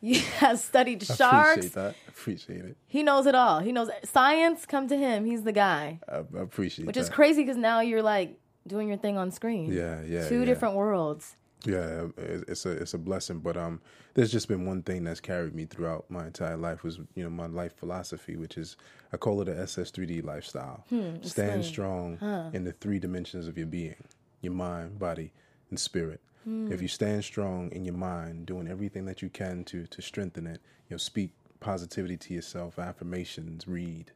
he 0.00 0.14
has 0.38 0.62
studied 0.62 1.02
I 1.10 1.14
sharks. 1.14 1.50
appreciate 1.52 1.74
that. 1.74 1.94
I 1.94 2.08
appreciate 2.08 2.64
it. 2.64 2.76
He 2.86 3.02
knows 3.02 3.26
it 3.26 3.34
all. 3.34 3.60
He 3.60 3.72
knows 3.72 3.88
science. 4.04 4.66
Come 4.66 4.86
to 4.88 4.96
him. 4.96 5.24
He's 5.24 5.42
the 5.44 5.52
guy. 5.52 5.98
I, 6.08 6.16
I 6.16 6.42
appreciate 6.42 6.86
Which 6.86 6.96
that. 6.96 7.00
is 7.02 7.08
crazy 7.08 7.42
because 7.42 7.56
now 7.56 7.80
you're 7.80 8.02
like 8.02 8.38
doing 8.66 8.88
your 8.88 8.96
thing 8.96 9.16
on 9.16 9.30
screen. 9.30 9.72
Yeah, 9.72 10.02
yeah, 10.02 10.28
Two 10.28 10.40
yeah. 10.40 10.44
different 10.44 10.74
worlds. 10.74 11.36
Yeah, 11.66 12.08
it's 12.18 12.66
a 12.66 12.70
it's 12.72 12.92
a 12.92 12.98
blessing. 12.98 13.38
But 13.38 13.56
um, 13.56 13.80
there's 14.12 14.30
just 14.30 14.48
been 14.48 14.66
one 14.66 14.82
thing 14.82 15.04
that's 15.04 15.20
carried 15.20 15.54
me 15.54 15.64
throughout 15.64 16.04
my 16.10 16.26
entire 16.26 16.58
life 16.58 16.82
was 16.84 16.98
you 17.14 17.24
know 17.24 17.30
my 17.30 17.46
life 17.46 17.74
philosophy, 17.76 18.36
which 18.36 18.58
is 18.58 18.76
I 19.12 19.16
call 19.16 19.40
it 19.40 19.48
a 19.48 19.52
SS3D 19.52 20.22
lifestyle. 20.24 20.84
Hmm, 20.90 21.22
Stand 21.22 21.64
strong 21.64 22.18
in 22.52 22.64
the 22.64 22.72
three 22.72 22.98
dimensions 22.98 23.48
of 23.48 23.56
your 23.56 23.66
being: 23.66 23.96
your 24.42 24.52
mind, 24.52 24.98
body, 24.98 25.32
and 25.70 25.80
spirit. 25.80 26.20
Hmm. 26.44 26.70
If 26.70 26.82
you 26.82 26.88
stand 26.88 27.24
strong 27.24 27.72
in 27.72 27.86
your 27.86 27.94
mind, 27.94 28.44
doing 28.44 28.68
everything 28.68 29.06
that 29.06 29.22
you 29.22 29.30
can 29.30 29.64
to 29.64 29.86
to 29.86 30.02
strengthen 30.02 30.46
it, 30.46 30.60
you 30.90 30.94
know, 30.94 30.98
speak 30.98 31.30
positivity 31.60 32.18
to 32.18 32.34
yourself, 32.34 32.78
affirmations, 32.78 33.66
read, 33.66 34.12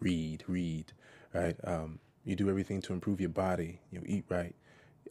read, 0.00 0.44
read, 0.46 0.92
right? 1.32 1.56
Um, 1.64 1.98
you 2.24 2.36
do 2.36 2.48
everything 2.48 2.80
to 2.82 2.92
improve 2.92 3.20
your 3.20 3.30
body. 3.30 3.80
You 3.90 3.98
know, 3.98 4.04
eat 4.06 4.24
right, 4.28 4.54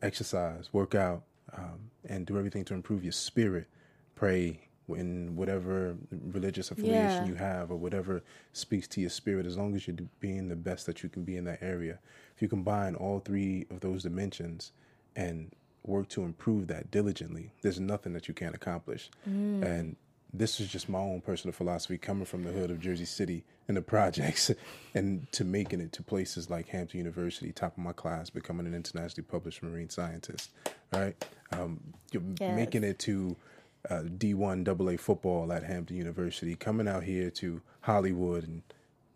exercise, 0.02 0.70
work 0.74 0.96
out, 0.96 1.24
um, 1.56 1.92
and 2.08 2.26
do 2.26 2.38
everything 2.38 2.64
to 2.66 2.74
improve 2.74 3.04
your 3.04 3.12
spirit. 3.14 3.68
Pray 4.16 4.68
in 4.90 5.36
whatever 5.36 5.96
religious 6.32 6.72
affiliation 6.72 7.26
Yeah. 7.26 7.32
you 7.32 7.36
have, 7.36 7.70
or 7.72 7.76
whatever 7.78 8.24
speaks 8.54 8.88
to 8.90 9.02
your 9.02 9.10
spirit. 9.12 9.46
As 9.46 9.56
long 9.58 9.76
as 9.76 9.88
you're 9.88 9.98
being 10.20 10.48
the 10.50 10.56
best 10.56 10.86
that 10.88 11.04
you 11.04 11.10
can 11.10 11.24
be 11.24 11.38
in 11.38 11.44
that 11.46 11.62
area, 11.62 12.00
if 12.36 12.42
you 12.42 12.48
combine 12.48 12.96
all 12.96 13.20
three 13.20 13.68
of 13.70 13.82
those 13.82 14.02
dimensions 14.04 14.72
and 15.16 15.52
work 15.86 16.10
to 16.10 16.24
improve 16.24 16.68
that 16.68 16.90
diligently, 16.92 17.52
there's 17.62 17.80
nothing 17.80 18.14
that 18.14 18.28
you 18.28 18.34
can't 18.34 18.56
accomplish. 18.56 19.10
And 19.26 19.96
this 20.34 20.60
is 20.60 20.68
just 20.68 20.90
my 20.90 21.00
own 21.00 21.22
personal 21.22 21.54
philosophy 21.54 21.98
coming 21.98 22.26
from 22.26 22.44
the 22.44 22.52
hood 22.52 22.70
of 22.72 22.80
Jersey 22.80 23.06
City 23.06 23.44
and 23.68 23.76
the 23.76 23.82
projects 23.96 24.52
and 24.94 25.32
to 25.32 25.44
making 25.44 25.82
it 25.82 25.92
to 25.94 26.04
places 26.04 26.50
like 26.50 26.70
Hampton 26.70 27.00
University, 27.00 27.52
top 27.52 27.78
of 27.78 27.84
my 27.84 27.94
class, 27.94 28.30
becoming 28.30 28.68
an 28.68 28.74
internationally 28.74 29.28
published 29.30 29.64
marine 29.64 29.90
scientist, 29.90 30.52
right? 30.94 31.16
Um, 31.52 31.80
Yes. 32.12 32.32
making 32.56 32.84
it 32.84 33.00
to 33.00 33.36
uh, 33.90 34.04
D1 34.04 34.68
AA 34.68 34.98
football 34.98 35.52
at 35.54 35.64
Hampton 35.64 35.96
University, 35.98 36.56
coming 36.56 36.88
out 36.88 37.04
here 37.04 37.30
to 37.32 37.62
Hollywood 37.82 38.44
and 38.48 38.62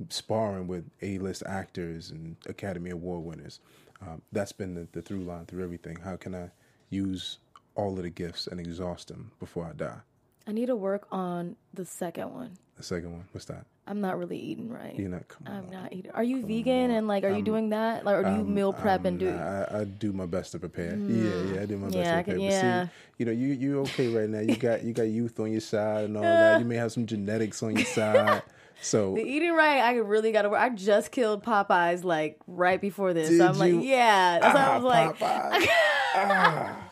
sparring 0.10 0.68
with 0.68 0.90
A-list 1.02 1.44
actors 1.46 2.12
and 2.12 2.38
Academy 2.48 2.90
Award 2.92 3.24
winners. 3.24 3.60
Um, 4.02 4.22
that's 4.32 4.52
been 4.52 4.74
the, 4.76 4.88
the 4.92 5.02
through 5.02 5.24
line 5.24 5.46
through 5.46 5.64
everything. 5.64 5.98
How 5.98 6.16
can 6.16 6.34
I 6.36 6.52
use 6.90 7.40
all 7.76 7.98
of 7.98 8.04
the 8.04 8.10
gifts 8.10 8.48
and 8.48 8.60
exhaust 8.60 9.08
them 9.08 9.32
before 9.40 9.66
I 9.66 9.74
die. 9.74 10.00
I 10.48 10.52
need 10.52 10.66
to 10.68 10.76
work 10.76 11.08
on 11.12 11.56
the 11.74 11.86
second 11.86 12.34
one. 12.34 12.58
The 12.78 12.84
second 12.84 13.12
one, 13.12 13.26
what's 13.32 13.46
that? 13.46 13.66
I'm 13.86 14.00
not 14.02 14.18
really 14.18 14.38
eating 14.38 14.70
right. 14.70 14.98
You're 14.98 15.10
not. 15.10 15.28
Come 15.28 15.46
I'm 15.46 15.70
not 15.70 15.92
eating. 15.94 16.12
Are 16.12 16.24
you 16.24 16.42
vegan 16.46 16.90
and 16.92 17.06
like, 17.08 17.24
are 17.26 17.30
you 17.30 17.42
doing 17.44 17.70
that? 17.70 18.06
Like, 18.06 18.16
or 18.16 18.24
do 18.24 18.32
you 18.38 18.44
meal 18.46 18.72
prep 18.74 19.04
and 19.06 19.20
do? 19.20 19.30
I, 19.30 19.82
I 19.82 19.84
do 19.84 20.14
my 20.14 20.26
best 20.26 20.54
to 20.54 20.60
prepare. 20.60 20.96
Yeah, 20.96 21.54
yeah, 21.54 21.62
I 21.62 21.66
do 21.66 21.78
my 21.78 21.88
best 21.88 21.98
Yeah, 21.98 22.16
to 22.18 22.24
can- 22.24 22.34
prepare. 22.36 22.50
yeah. 22.52 22.80
But 22.84 22.88
see, 22.88 22.92
you 23.18 23.26
know, 23.26 23.32
you 23.34 23.48
you 23.54 23.80
okay 23.82 24.08
right 24.16 24.30
now. 24.30 24.40
You 24.40 24.56
got 24.56 24.84
you 24.84 24.94
got 24.94 25.04
youth 25.04 25.38
on 25.40 25.52
your 25.52 25.60
side 25.62 26.06
and 26.06 26.16
all 26.18 26.24
that. 26.44 26.60
You 26.60 26.66
may 26.66 26.78
have 26.78 26.92
some 26.94 27.06
genetics 27.06 27.62
on 27.62 27.76
your 27.76 27.86
side. 27.86 28.42
So 28.82 29.14
The 29.16 29.22
eating 29.22 29.52
right, 29.54 29.82
I 29.82 29.96
really 29.96 30.32
got 30.32 30.44
to 30.44 30.50
work. 30.50 30.62
I 30.62 30.70
just 30.70 31.12
killed 31.12 31.44
Popeyes 31.44 32.04
like 32.06 32.40
right 32.48 32.80
before 32.80 33.14
this. 33.14 33.38
So 33.38 33.48
I'm 33.48 33.58
like, 33.60 33.76
yeah. 33.84 34.40
That's 34.40 34.56
why 34.56 34.62
I 34.62 34.68
Ah, 34.68 34.76
was 34.76 34.84
like, 34.86 35.20
Popeyes. 35.20 35.68
Ah. 36.16 36.83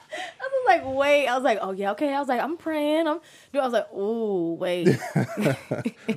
Like, 0.72 0.86
wait. 0.86 1.28
I 1.28 1.36
was 1.36 1.44
like, 1.44 1.60
oh 1.62 1.72
yeah, 1.72 1.92
okay. 1.92 2.14
I 2.14 2.20
was 2.20 2.28
like, 2.28 2.42
I'm 2.42 2.58
praying. 2.58 3.08
I'm. 3.08 3.20
Dude, 3.52 3.62
I 3.62 3.66
was 3.66 3.74
like, 3.74 3.88
oh 3.94 4.54
wait. 4.54 4.88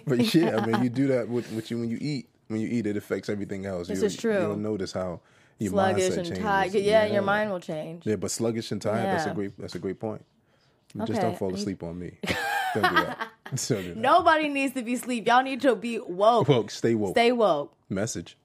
but 0.06 0.34
yeah, 0.34 0.56
I 0.56 0.66
mean, 0.66 0.82
you 0.82 0.90
do 0.90 1.08
that 1.08 1.28
with, 1.28 1.50
with 1.52 1.70
you 1.70 1.78
when 1.78 1.90
you 1.90 1.98
eat. 2.00 2.28
When 2.48 2.60
you 2.60 2.68
eat, 2.68 2.86
it 2.86 2.96
affects 2.96 3.28
everything 3.28 3.64
else. 3.64 3.88
This 3.88 4.00
you, 4.00 4.06
is 4.06 4.16
true. 4.16 4.38
You'll 4.38 4.56
notice 4.56 4.92
how 4.92 5.20
your 5.58 5.70
Sluggish 5.70 6.04
mindset 6.04 6.16
and 6.18 6.26
changes. 6.26 6.44
tired. 6.44 6.74
Yeah, 6.74 7.06
your 7.06 7.22
mind 7.22 7.50
will 7.50 7.60
change. 7.60 8.06
Yeah, 8.06 8.16
but 8.16 8.30
sluggish 8.30 8.70
and 8.70 8.82
tired. 8.82 9.06
That's 9.06 9.26
a 9.26 9.34
great. 9.34 9.58
That's 9.58 9.74
a 9.74 9.78
great 9.78 9.98
point. 9.98 10.24
Just 11.06 11.20
don't 11.20 11.36
fall 11.38 11.52
asleep 11.54 11.82
on 11.82 11.98
me. 11.98 12.18
don't 12.74 12.88
do 12.88 12.94
that. 12.96 13.28
That. 13.50 13.96
Nobody 13.96 14.48
needs 14.48 14.74
to 14.74 14.82
be 14.82 14.94
asleep. 14.94 15.28
Y'all 15.28 15.42
need 15.42 15.60
to 15.60 15.76
be 15.76 16.00
woke. 16.00 16.48
Woke, 16.48 16.70
stay 16.70 16.94
woke. 16.94 17.12
Stay 17.12 17.30
woke. 17.30 17.76
Message. 17.88 18.36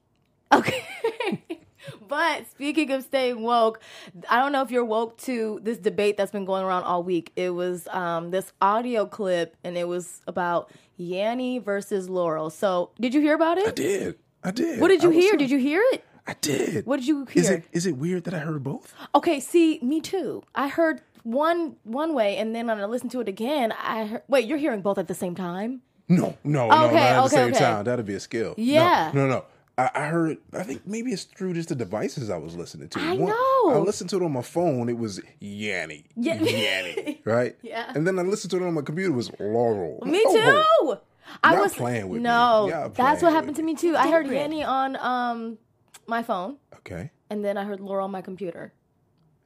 But 2.08 2.50
speaking 2.50 2.90
of 2.90 3.04
staying 3.04 3.40
woke, 3.42 3.80
I 4.28 4.38
don't 4.38 4.52
know 4.52 4.62
if 4.62 4.70
you're 4.70 4.84
woke 4.84 5.18
to 5.18 5.60
this 5.62 5.78
debate 5.78 6.16
that's 6.16 6.32
been 6.32 6.44
going 6.44 6.64
around 6.64 6.84
all 6.84 7.02
week. 7.02 7.32
It 7.36 7.50
was 7.50 7.86
um, 7.88 8.30
this 8.30 8.52
audio 8.60 9.06
clip, 9.06 9.56
and 9.64 9.76
it 9.76 9.86
was 9.86 10.20
about 10.26 10.70
Yanni 10.96 11.58
versus 11.58 12.08
Laurel. 12.08 12.50
So, 12.50 12.90
did 13.00 13.14
you 13.14 13.20
hear 13.20 13.34
about 13.34 13.58
it? 13.58 13.68
I 13.68 13.72
did. 13.72 14.18
I 14.42 14.50
did. 14.50 14.80
What 14.80 14.88
did 14.88 15.02
you 15.02 15.10
I 15.10 15.14
hear? 15.14 15.36
Did 15.36 15.50
you 15.50 15.58
hear 15.58 15.82
it? 15.92 16.04
I 16.26 16.34
did. 16.40 16.86
What 16.86 16.98
did 16.98 17.06
you 17.08 17.24
hear? 17.26 17.42
Is 17.42 17.50
it 17.50 17.64
is 17.72 17.86
it 17.86 17.96
weird 17.96 18.24
that 18.24 18.34
I 18.34 18.38
heard 18.38 18.62
both? 18.62 18.92
Okay, 19.14 19.40
see, 19.40 19.78
me 19.82 20.00
too. 20.00 20.42
I 20.54 20.68
heard 20.68 21.00
one 21.22 21.76
one 21.84 22.14
way, 22.14 22.36
and 22.36 22.54
then 22.54 22.66
when 22.66 22.78
I 22.80 22.84
listened 22.86 23.10
to 23.12 23.20
it 23.20 23.28
again, 23.28 23.72
I 23.72 24.04
heard. 24.06 24.22
Wait, 24.28 24.46
you're 24.46 24.58
hearing 24.58 24.82
both 24.82 24.98
at 24.98 25.08
the 25.08 25.14
same 25.14 25.34
time? 25.34 25.82
No, 26.08 26.36
no, 26.42 26.66
no, 26.66 26.68
not 26.68 26.84
Okay, 26.86 26.98
at 26.98 27.22
the 27.22 27.28
same 27.28 27.48
okay. 27.50 27.58
time. 27.58 27.84
That'd 27.84 28.04
be 28.04 28.14
a 28.14 28.20
skill. 28.20 28.54
No, 28.58 28.64
Yeah. 28.64 29.10
No, 29.14 29.28
no. 29.28 29.44
I, 29.84 29.90
I 29.94 30.06
heard. 30.06 30.38
I 30.52 30.62
think 30.62 30.86
maybe 30.86 31.12
it's 31.12 31.24
through 31.24 31.54
just 31.54 31.68
the 31.70 31.74
devices 31.74 32.30
I 32.30 32.36
was 32.36 32.54
listening 32.56 32.88
to. 32.90 33.00
I 33.00 33.14
One- 33.16 33.28
know. 33.30 33.70
I 33.74 33.78
listened 33.78 34.10
to 34.10 34.16
it 34.16 34.22
on 34.22 34.32
my 34.32 34.42
phone. 34.42 34.88
It 34.88 34.98
was 34.98 35.20
Yanni. 35.40 36.04
Yeah. 36.16 36.40
Yanni. 36.42 37.20
Right. 37.24 37.56
Yeah. 37.62 37.92
And 37.94 38.06
then 38.06 38.18
I 38.18 38.22
listened 38.22 38.50
to 38.52 38.56
it 38.56 38.62
on 38.62 38.74
my 38.74 38.82
computer. 38.82 39.10
It 39.12 39.16
was 39.16 39.30
Laurel. 39.38 40.00
Me 40.06 40.22
Oh, 40.26 40.96
too. 40.96 41.00
I 41.44 41.52
Y'all 41.54 41.62
was 41.62 41.74
playing 41.74 42.08
with 42.08 42.18
me. 42.18 42.24
no. 42.24 42.68
Y'all 42.68 42.88
That's 42.88 43.22
what 43.22 43.28
with 43.28 43.34
happened 43.34 43.56
to 43.56 43.62
me 43.62 43.74
too. 43.76 43.94
I 43.96 44.10
heard 44.10 44.26
Stupid. 44.26 44.36
Yanni 44.40 44.64
on 44.64 44.96
um 44.96 45.58
my 46.06 46.22
phone, 46.24 46.56
Okay. 46.78 47.10
and 47.28 47.44
then 47.44 47.56
I 47.56 47.62
heard 47.64 47.78
Laurel 47.80 48.04
on 48.06 48.10
my 48.10 48.20
computer. 48.22 48.72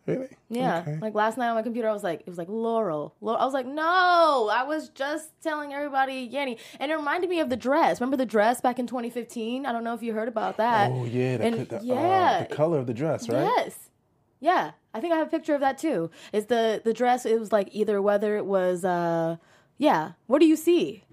Really? 0.07 0.29
Yeah, 0.51 0.81
Okay. 0.81 0.99
like 1.01 1.14
last 1.14 1.38
night 1.38 1.49
on 1.49 1.55
my 1.55 1.62
computer, 1.62 1.88
I 1.88 1.93
was 1.93 2.03
like, 2.03 2.21
it 2.21 2.27
was 2.29 2.37
like 2.37 2.49
Laurel. 2.49 3.14
Laurel. 3.23 3.40
I 3.40 3.45
was 3.47 3.55
like, 3.55 3.67
no, 3.67 4.51
I 4.53 4.62
was 4.64 4.90
just 4.90 5.31
telling 5.43 5.73
everybody 5.73 6.17
Yanni, 6.31 6.59
and 6.79 6.93
it 6.93 6.95
reminded 6.97 7.31
me 7.31 7.40
of 7.40 7.49
the 7.49 7.57
dress. 7.57 8.01
Remember 8.01 8.17
the 8.19 8.27
dress 8.27 8.61
back 8.61 8.79
in 8.79 8.87
2015? 8.87 9.64
I 9.64 9.73
don't 9.73 9.83
know 9.85 9.95
if 9.95 10.03
you 10.03 10.12
heard 10.12 10.29
about 10.29 10.59
that. 10.59 10.90
Oh 10.93 11.05
yeah. 11.07 11.38
The, 11.38 11.45
and 11.45 11.69
the, 11.69 11.77
uh, 11.79 11.81
yeah, 11.83 12.45
the 12.49 12.55
color 12.55 12.79
of 12.79 12.87
the 12.87 12.93
dress, 12.95 13.29
right? 13.29 13.51
Yes. 13.57 13.90
Yeah. 14.40 14.73
I 14.93 15.01
think 15.01 15.12
I 15.14 15.17
have 15.17 15.29
a 15.29 15.31
picture 15.31 15.55
of 15.55 15.61
that 15.62 15.79
too. 15.79 16.11
It's 16.33 16.47
the 16.47 16.83
the 16.85 16.93
dress 16.93 17.25
it 17.25 17.40
was 17.40 17.51
like 17.51 17.69
either 17.73 18.03
whether 18.03 18.37
it 18.37 18.45
was 18.45 18.85
uh 18.85 19.37
yeah. 19.79 20.12
What 20.27 20.40
do 20.40 20.47
you 20.47 20.57
see? 20.57 21.05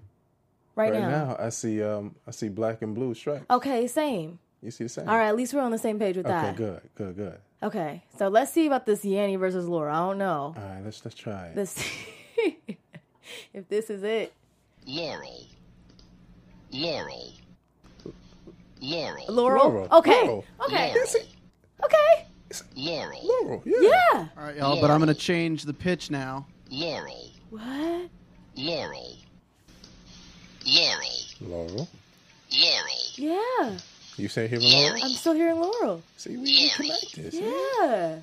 Right, 0.74 0.92
Right 0.92 1.00
now. 1.02 1.08
now, 1.08 1.36
I 1.38 1.48
see 1.48 1.82
um 1.82 2.14
I 2.26 2.30
see 2.30 2.48
black 2.50 2.82
and 2.82 2.94
blue 2.94 3.14
stripes. 3.14 3.46
Okay, 3.50 3.86
same. 3.86 4.38
You 4.62 4.70
see 4.70 4.84
the 4.84 4.88
same? 4.90 5.08
All 5.08 5.16
right, 5.16 5.28
at 5.28 5.36
least 5.36 5.54
we're 5.54 5.60
on 5.62 5.70
the 5.72 5.78
same 5.78 5.98
page 5.98 6.16
with 6.16 6.26
Okay, 6.26 6.34
that. 6.34 6.56
good, 6.56 6.80
good, 6.94 7.16
good. 7.16 7.38
Okay. 7.62 8.02
So 8.18 8.28
let's 8.28 8.52
see 8.52 8.66
about 8.66 8.86
this 8.86 9.04
Yanni 9.04 9.36
versus 9.36 9.68
Laura. 9.68 9.94
I 9.94 9.98
don't 9.98 10.18
know. 10.18 10.54
All 10.56 10.62
right, 10.74 10.84
let's 10.84 11.04
let's 11.04 11.16
try 11.16 11.46
it. 11.46 11.56
Let's 11.56 11.82
if 13.54 13.68
this 13.68 13.88
is 13.90 14.02
it. 14.02 14.32
Laurel. 14.86 15.46
Laurel. 16.72 17.32
Laurel. 18.80 19.24
Laurel? 19.28 19.68
Laurel. 19.68 19.88
Okay. 19.92 20.22
Laurel. 20.26 20.44
Okay. 20.66 20.92
Laurel. 20.94 21.06
Okay. 21.84 22.26
Laurel. 22.74 23.20
Laurel. 23.22 23.62
Yeah. 23.64 23.74
Yeah. 23.80 24.26
All 24.36 24.44
right, 24.44 24.56
y'all, 24.56 24.80
but 24.80 24.90
I'm 24.90 24.98
gonna 24.98 25.14
change 25.14 25.62
the 25.62 25.74
pitch 25.74 26.10
now. 26.10 26.46
Laurel. 26.70 27.30
What? 27.50 28.10
Laurel. 28.56 29.16
Laurel. 30.66 31.06
Laurel. 31.40 31.88
Laurel. 32.50 32.98
Yeah. 33.14 33.78
You 34.16 34.28
say 34.28 34.46
hearing 34.48 34.64
Laurel? 34.70 35.00
I'm 35.02 35.10
still 35.10 35.32
hearing 35.32 35.58
Laurel. 35.60 36.02
See, 36.16 36.36
we, 36.36 36.42
we 36.42 36.70
connected. 36.70 37.32
see? 37.32 37.40
Yeah. 37.80 38.18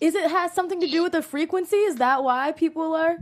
Is 0.00 0.14
it 0.14 0.30
has 0.30 0.52
something 0.52 0.80
to 0.80 0.86
do 0.88 1.02
with 1.02 1.12
the 1.12 1.22
frequency? 1.22 1.76
Is 1.76 1.96
that 1.96 2.22
why 2.24 2.52
people 2.52 2.94
are 2.94 3.18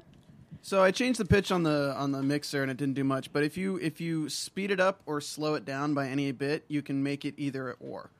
So 0.62 0.82
I 0.82 0.90
changed 0.90 1.20
the 1.20 1.24
pitch 1.24 1.52
on 1.52 1.62
the 1.62 1.94
on 1.96 2.12
the 2.12 2.22
mixer 2.22 2.62
and 2.62 2.70
it 2.70 2.76
didn't 2.76 2.94
do 2.94 3.04
much. 3.04 3.32
But 3.32 3.44
if 3.44 3.56
you 3.56 3.76
if 3.76 4.00
you 4.00 4.28
speed 4.28 4.70
it 4.70 4.80
up 4.80 5.00
or 5.06 5.20
slow 5.20 5.54
it 5.54 5.64
down 5.64 5.94
by 5.94 6.08
any 6.08 6.32
bit, 6.32 6.64
you 6.68 6.82
can 6.82 7.02
make 7.02 7.24
it 7.24 7.34
either 7.36 7.76
or. 7.80 8.10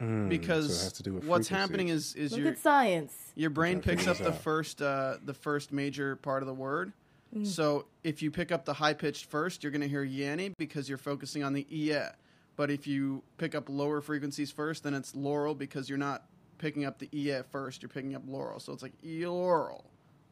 Mm, 0.00 0.30
Because 0.30 0.66
so 0.78 0.80
it 0.80 0.84
has 0.84 0.92
to 0.94 1.02
do 1.02 1.12
with 1.14 1.24
what's 1.24 1.48
happening 1.48 1.88
is 1.88 2.14
is 2.14 2.32
Look 2.32 2.40
your 2.40 2.52
at 2.52 2.58
science. 2.58 3.12
your 3.34 3.50
brain 3.50 3.80
picks 3.82 4.06
up 4.06 4.16
the 4.16 4.28
out. 4.32 4.40
first 4.40 4.80
uh, 4.80 5.16
the 5.22 5.34
first 5.34 5.72
major 5.72 6.16
part 6.16 6.42
of 6.42 6.46
the 6.46 6.54
word. 6.54 6.92
Mm. 7.34 7.46
So 7.46 7.86
if 8.04 8.22
you 8.22 8.30
pick 8.30 8.50
up 8.50 8.64
the 8.64 8.74
high 8.74 8.94
pitched 8.94 9.26
first, 9.26 9.62
you're 9.62 9.70
going 9.70 9.82
to 9.82 9.88
hear 9.88 10.04
yanny 10.04 10.52
because 10.58 10.88
you're 10.88 10.98
focusing 10.98 11.42
on 11.44 11.52
the 11.52 11.66
yeah. 11.68 12.12
But 12.56 12.70
if 12.70 12.86
you 12.86 13.22
pick 13.38 13.54
up 13.54 13.68
lower 13.68 14.00
frequencies 14.00 14.50
first, 14.50 14.82
then 14.84 14.94
it's 14.94 15.14
laurel 15.14 15.54
because 15.54 15.88
you're 15.88 15.98
not 15.98 16.24
picking 16.58 16.84
up 16.84 16.98
the 16.98 17.08
e 17.16 17.30
at 17.32 17.50
first. 17.50 17.82
You're 17.82 17.88
picking 17.88 18.14
up 18.14 18.22
laurel, 18.26 18.58
so 18.60 18.72
it's 18.72 18.82
like 18.82 18.92
e 19.04 19.26
laurel. 19.26 19.84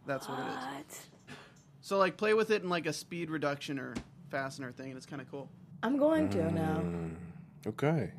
That's 0.06 0.28
what, 0.28 0.38
it 0.38 0.46
is. 0.90 1.00
So 1.80 1.98
like 1.98 2.16
play 2.16 2.34
with 2.34 2.50
it 2.50 2.62
in 2.62 2.68
like 2.68 2.86
a 2.86 2.92
speed 2.92 3.30
reduction 3.30 3.78
or 3.78 3.94
fastener 4.30 4.72
thing, 4.72 4.88
and 4.88 4.96
it's 4.96 5.06
kind 5.06 5.22
of 5.22 5.30
cool. 5.30 5.48
I'm 5.82 5.96
going 5.96 6.28
to 6.30 6.52
now. 6.52 6.82
Mm, 6.84 7.14
Okay. 7.66 8.12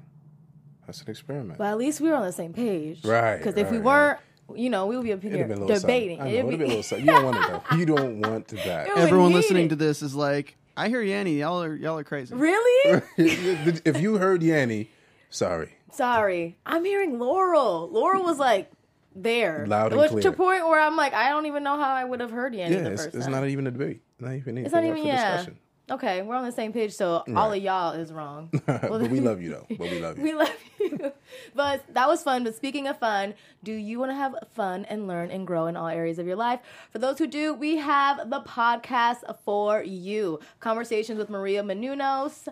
That's 0.86 1.02
an 1.02 1.10
experiment. 1.10 1.58
But 1.60 1.68
at 1.68 1.78
least 1.78 2.02
we 2.02 2.10
were 2.10 2.16
on 2.16 2.24
the 2.24 2.32
same 2.32 2.52
page. 2.52 3.06
Right, 3.06 3.38
Because 3.38 3.58
if 3.58 3.70
we 3.70 3.78
weren't, 3.78 4.20
you 4.56 4.70
know, 4.70 4.86
we 4.86 4.96
would 4.96 5.04
be 5.04 5.14
up 5.14 5.22
here 5.22 5.38
have 5.38 5.48
been 5.48 5.58
a 5.58 5.62
little 5.62 5.80
debating. 5.80 6.18
something. 6.18 6.38
I 6.38 6.42
know, 6.42 6.50
It'd 6.50 6.54
it'd 6.54 6.60
be 6.60 6.66
a 6.66 6.68
little 6.68 6.84
something. 6.84 7.06
You 7.06 7.12
don't 7.14 7.26
want 7.26 7.38
it 7.38 7.48
though. 7.48 7.78
You 7.78 7.86
don't 7.86 8.20
want 8.22 8.48
that. 8.50 8.88
It 8.88 8.98
Everyone 8.98 9.34
listening 9.34 9.66
it. 9.66 9.70
to 9.70 9.76
this 9.76 10.02
is 10.02 10.16
like, 10.16 10.58
I 10.78 10.90
hear 10.90 11.02
Yanny. 11.02 11.40
Y'all 11.40 11.62
are 11.64 11.76
y'all 11.76 11.98
are 11.98 12.04
crazy. 12.04 12.36
Really? 12.36 13.02
if 13.18 14.02
you 14.02 14.18
heard 14.18 14.42
Yanni, 14.44 14.90
sorry. 15.30 15.76
Sorry. 15.92 16.58
I'm 16.66 16.86
hearing 16.86 17.20
Laurel. 17.20 17.90
Laurel 17.92 18.24
was 18.24 18.38
like 18.38 18.72
there. 19.16 19.66
Loud 19.68 19.92
and 19.92 20.02
Which 20.02 20.12
clear. 20.12 20.22
to 20.24 20.30
a 20.30 20.34
point 20.34 20.68
where 20.68 20.80
I'm 20.80 20.96
like, 20.96 21.14
I 21.14 21.30
don't 21.30 21.46
even 21.46 21.64
know 21.64 21.78
how 21.78 21.94
I 21.94 22.04
would 22.04 22.20
have 22.20 22.32
heard 22.32 22.54
Yanni 22.54 22.76
yeah, 22.76 22.84
the 22.84 22.92
it's, 22.92 23.04
first 23.06 23.16
it's 23.16 23.26
time. 23.26 23.34
not 23.34 23.48
even 23.48 23.68
a 23.68 23.72
debate. 23.72 24.02
Not 24.20 24.34
even 24.34 24.58
anything 24.58 24.66
it's 24.66 24.74
not 24.74 24.84
even 24.84 24.98
for 24.98 25.08
yeah. 25.08 25.38
discussion. 25.38 25.58
Okay, 25.92 26.22
we're 26.22 26.36
on 26.36 26.46
the 26.46 26.52
same 26.52 26.72
page, 26.72 26.94
so 26.94 27.24
all 27.36 27.52
of 27.52 27.62
y'all 27.62 27.94
is 27.94 28.14
wrong. 28.14 28.50
but 28.66 29.10
we 29.10 29.20
love 29.20 29.42
you 29.42 29.50
though. 29.52 29.66
But 29.70 29.90
we 29.90 30.00
love 30.00 30.18
you. 30.18 30.24
We 30.24 30.34
love 30.34 30.56
you. 30.80 31.12
but 31.56 31.84
that 31.94 32.08
was 32.08 32.22
fun. 32.22 32.44
But 32.44 32.56
speaking 32.56 32.88
of 32.88 33.00
fun, 33.00 33.34
do 33.64 33.74
you 33.74 34.00
want 34.00 34.12
to 34.12 34.16
have 34.16 34.36
fun 34.54 34.86
and 34.86 35.08
learn 35.08 35.32
and 35.32 35.48
grow 35.48 35.68
in 35.68 35.76
all 35.76 35.88
areas 35.88 36.20
of 36.20 36.28
your 36.28 36.36
life? 36.36 36.60
For 36.92 37.00
those 37.00 37.18
who 37.18 37.28
do, 37.28 37.54
we 37.54 37.78
have 37.78 38.30
the 38.30 38.42
podcast 38.42 39.24
for 39.44 39.82
you. 39.82 40.40
Conversations 40.60 41.18
with 41.18 41.30
Maria 41.30 41.64
Menounos. 41.64 42.48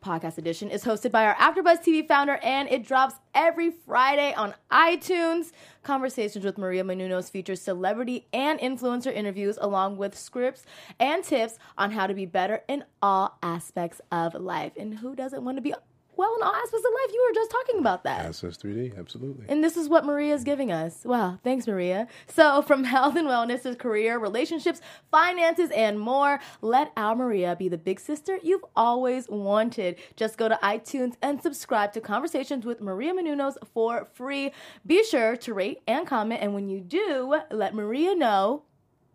Podcast 0.00 0.38
edition 0.38 0.70
is 0.70 0.84
hosted 0.84 1.10
by 1.10 1.26
our 1.26 1.34
AfterBuzz 1.34 1.82
TV 1.82 2.06
founder, 2.06 2.38
and 2.42 2.68
it 2.68 2.86
drops 2.86 3.14
every 3.34 3.70
Friday 3.70 4.32
on 4.34 4.54
iTunes. 4.72 5.52
Conversations 5.82 6.44
with 6.44 6.58
Maria 6.58 6.82
Menounos 6.82 7.30
features 7.30 7.60
celebrity 7.60 8.26
and 8.32 8.58
influencer 8.60 9.12
interviews, 9.12 9.58
along 9.60 9.96
with 9.96 10.16
scripts 10.16 10.64
and 10.98 11.22
tips 11.22 11.58
on 11.76 11.90
how 11.90 12.06
to 12.06 12.14
be 12.14 12.26
better 12.26 12.62
in 12.68 12.84
all 13.02 13.38
aspects 13.42 14.00
of 14.10 14.34
life. 14.34 14.72
And 14.76 14.98
who 14.98 15.14
doesn't 15.14 15.44
want 15.44 15.58
to 15.58 15.62
be 15.62 15.74
well 16.20 16.36
in 16.36 16.42
all 16.42 16.54
aspects 16.54 16.84
of 16.86 16.92
life? 16.92 17.14
You 17.14 17.26
were 17.28 17.34
just 17.34 17.50
talking 17.50 17.80
about 17.80 18.04
that. 18.04 18.26
SS3D, 18.30 18.98
absolutely. 18.98 19.46
And 19.48 19.64
this 19.64 19.76
is 19.76 19.88
what 19.88 20.04
Maria 20.04 20.34
is 20.34 20.44
giving 20.44 20.70
us. 20.70 21.00
Wow, 21.04 21.38
thanks, 21.42 21.66
Maria. 21.66 22.06
So, 22.28 22.60
from 22.70 22.84
health 22.84 23.16
and 23.16 23.26
wellness 23.26 23.62
to 23.62 23.74
career, 23.74 24.18
relationships, 24.18 24.82
finances, 25.10 25.70
and 25.70 25.98
more, 25.98 26.38
let 26.60 26.92
our 26.96 27.16
Maria 27.16 27.56
be 27.56 27.68
the 27.68 27.78
big 27.78 27.98
sister 27.98 28.38
you've 28.42 28.64
always 28.76 29.28
wanted. 29.28 29.96
Just 30.14 30.36
go 30.36 30.48
to 30.48 30.58
iTunes 30.62 31.14
and 31.22 31.42
subscribe 31.42 31.92
to 31.94 32.00
Conversations 32.00 32.66
with 32.66 32.80
Maria 32.82 33.14
Menounos 33.14 33.54
for 33.72 34.06
free. 34.12 34.52
Be 34.86 35.02
sure 35.04 35.36
to 35.38 35.54
rate 35.54 35.80
and 35.88 36.06
comment, 36.06 36.42
and 36.42 36.52
when 36.52 36.68
you 36.68 36.80
do, 36.80 37.40
let 37.50 37.74
Maria 37.74 38.14
know, 38.14 38.64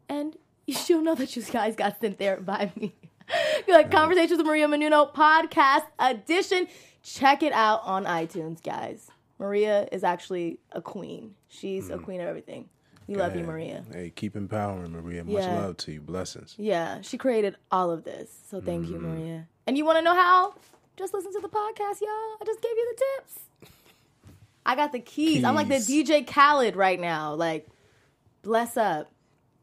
and 0.09 0.35
she'll 0.67 1.03
know 1.03 1.15
that 1.15 1.35
you 1.35 1.43
guys 1.43 1.75
got 1.75 2.01
sent 2.01 2.17
there 2.17 2.37
by 2.37 2.71
me. 2.75 2.95
You're 3.67 3.77
like 3.77 3.91
Conversations 3.91 4.37
with 4.37 4.47
Maria 4.47 4.67
Menouno 4.67 5.13
podcast 5.13 5.85
edition. 5.99 6.67
Check 7.03 7.43
it 7.43 7.53
out 7.53 7.81
on 7.83 8.05
iTunes, 8.05 8.61
guys. 8.63 9.09
Maria 9.37 9.87
is 9.91 10.03
actually 10.03 10.59
a 10.71 10.81
queen. 10.81 11.35
She's 11.47 11.89
a 11.89 11.97
hmm. 11.97 12.03
queen 12.03 12.21
of 12.21 12.27
everything. 12.27 12.69
We 13.07 13.15
love 13.15 13.35
you, 13.35 13.43
Maria. 13.43 13.83
Hey, 13.91 14.09
keep 14.09 14.35
empowering, 14.35 14.91
Maria. 14.91 15.23
Much 15.23 15.43
Yeah. 15.43 15.59
love 15.59 15.77
to 15.77 15.91
you. 15.91 16.01
Blessings. 16.01 16.55
Yeah, 16.57 17.01
she 17.01 17.17
created 17.17 17.55
all 17.71 17.91
of 17.91 18.03
this. 18.03 18.31
So 18.49 18.59
thank 18.59 18.87
you, 18.87 18.95
mm-hmm. 18.95 19.19
Maria. 19.19 19.47
And 19.67 19.77
you 19.77 19.85
want 19.85 19.99
to 19.99 20.01
know 20.01 20.15
how? 20.15 20.55
Just 20.97 21.13
listen 21.13 21.31
to 21.33 21.39
the 21.39 21.49
podcast, 21.49 22.01
y'all. 22.01 22.37
I 22.41 22.43
just 22.45 22.61
gave 22.61 22.71
you 22.71 22.95
the 22.95 23.03
tips. 23.21 23.39
I 24.65 24.75
got 24.75 24.91
the 24.91 24.99
keys. 24.99 25.43
I'm 25.43 25.53
like 25.53 25.67
the 25.67 25.75
DJ 25.75 26.25
Khaled 26.25 26.75
right 26.75 26.99
now. 26.99 27.35
Like, 27.35 27.67
bless 28.41 28.75
up. 28.75 29.11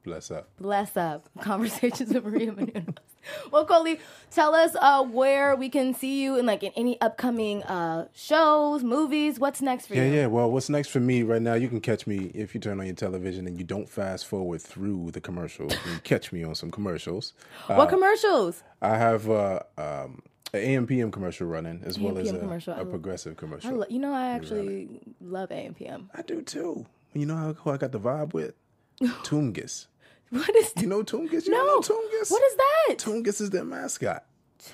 Bless 0.05 0.31
up. 0.31 0.48
Bless 0.59 0.96
up. 0.96 1.29
Conversations 1.40 2.12
with 2.12 2.25
Maria 2.25 2.53
Menounos. 2.53 3.12
Well, 3.50 3.64
Coley, 3.66 4.00
tell 4.30 4.54
us 4.54 4.74
uh, 4.80 5.04
where 5.04 5.54
we 5.56 5.68
can 5.68 5.94
see 5.94 6.22
you 6.22 6.37
in 6.38 6.46
like 6.46 6.62
in 6.62 6.72
any 6.76 7.00
upcoming 7.00 7.62
uh, 7.64 8.08
shows, 8.14 8.82
movies. 8.82 9.38
What's 9.38 9.61
next 9.62 9.87
for 9.87 9.94
Yeah, 9.94 10.04
you? 10.04 10.08
yeah. 10.08 10.20
Yeah. 10.22 10.26
Well, 10.26 10.50
what's 10.50 10.68
next 10.68 10.88
for 10.88 11.00
me 11.00 11.22
right 11.22 11.42
now? 11.42 11.54
You 11.54 11.68
can 11.68 11.80
catch 11.80 12.06
me 12.06 12.30
if 12.35 12.54
you 12.54 12.61
turn 12.61 12.80
on 12.80 12.87
your 12.87 12.94
television 12.94 13.46
and 13.46 13.58
you 13.58 13.64
don't 13.64 13.88
fast 13.88 14.26
forward 14.26 14.61
through 14.62 15.11
the 15.12 15.20
commercials. 15.20 15.72
You 15.72 15.78
can 15.92 16.00
catch 16.00 16.32
me 16.32 16.42
on 16.44 16.54
some 16.54 16.70
commercials. 16.70 17.32
What 17.66 17.78
Uh, 17.80 17.87
commercials? 17.87 18.62
I 18.80 18.96
have 18.96 19.28
uh, 19.30 19.61
um, 19.78 20.22
an 20.52 20.87
AMPM 20.87 21.12
commercial 21.12 21.46
running 21.46 21.82
as 21.85 21.98
well 21.98 22.18
as 22.18 22.30
a, 22.30 22.38
commercial. 22.38 22.74
A 22.74 22.85
progressive 22.85 23.32
I 23.37 23.40
commercial. 23.40 23.76
lo- 23.76 23.87
you 23.88 23.98
know, 23.98 24.12
I 24.12 24.30
actually 24.30 25.00
love 25.20 25.50
AMPM. 25.50 26.08
I 26.14 26.22
do 26.22 26.42
too. 26.42 26.87
You 27.14 27.26
know 27.26 27.37
how, 27.37 27.52
who 27.52 27.70
I 27.70 27.76
got 27.76 27.92
the 27.92 28.00
vibe 28.00 28.32
with? 28.35 28.54
Toomgis. 29.02 29.87
What 30.38 30.56
is 30.56 30.72
You 30.80 30.86
know 30.86 31.02
Toomgis? 31.02 31.44
You 31.46 31.52
No. 31.52 31.64
know 31.64 31.80
Toomgis? 31.80 32.30
What 32.30 32.42
is 32.42 32.56
that? 32.56 32.96
Toomgis 32.98 33.40
is 33.40 33.50
their 33.50 33.64
mascot. 33.64 34.24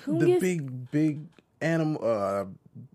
Tungus? 0.05 0.19
The 0.19 0.39
big, 0.39 0.91
big 0.91 1.21
animal. 1.61 1.99
Uh, 2.03 2.45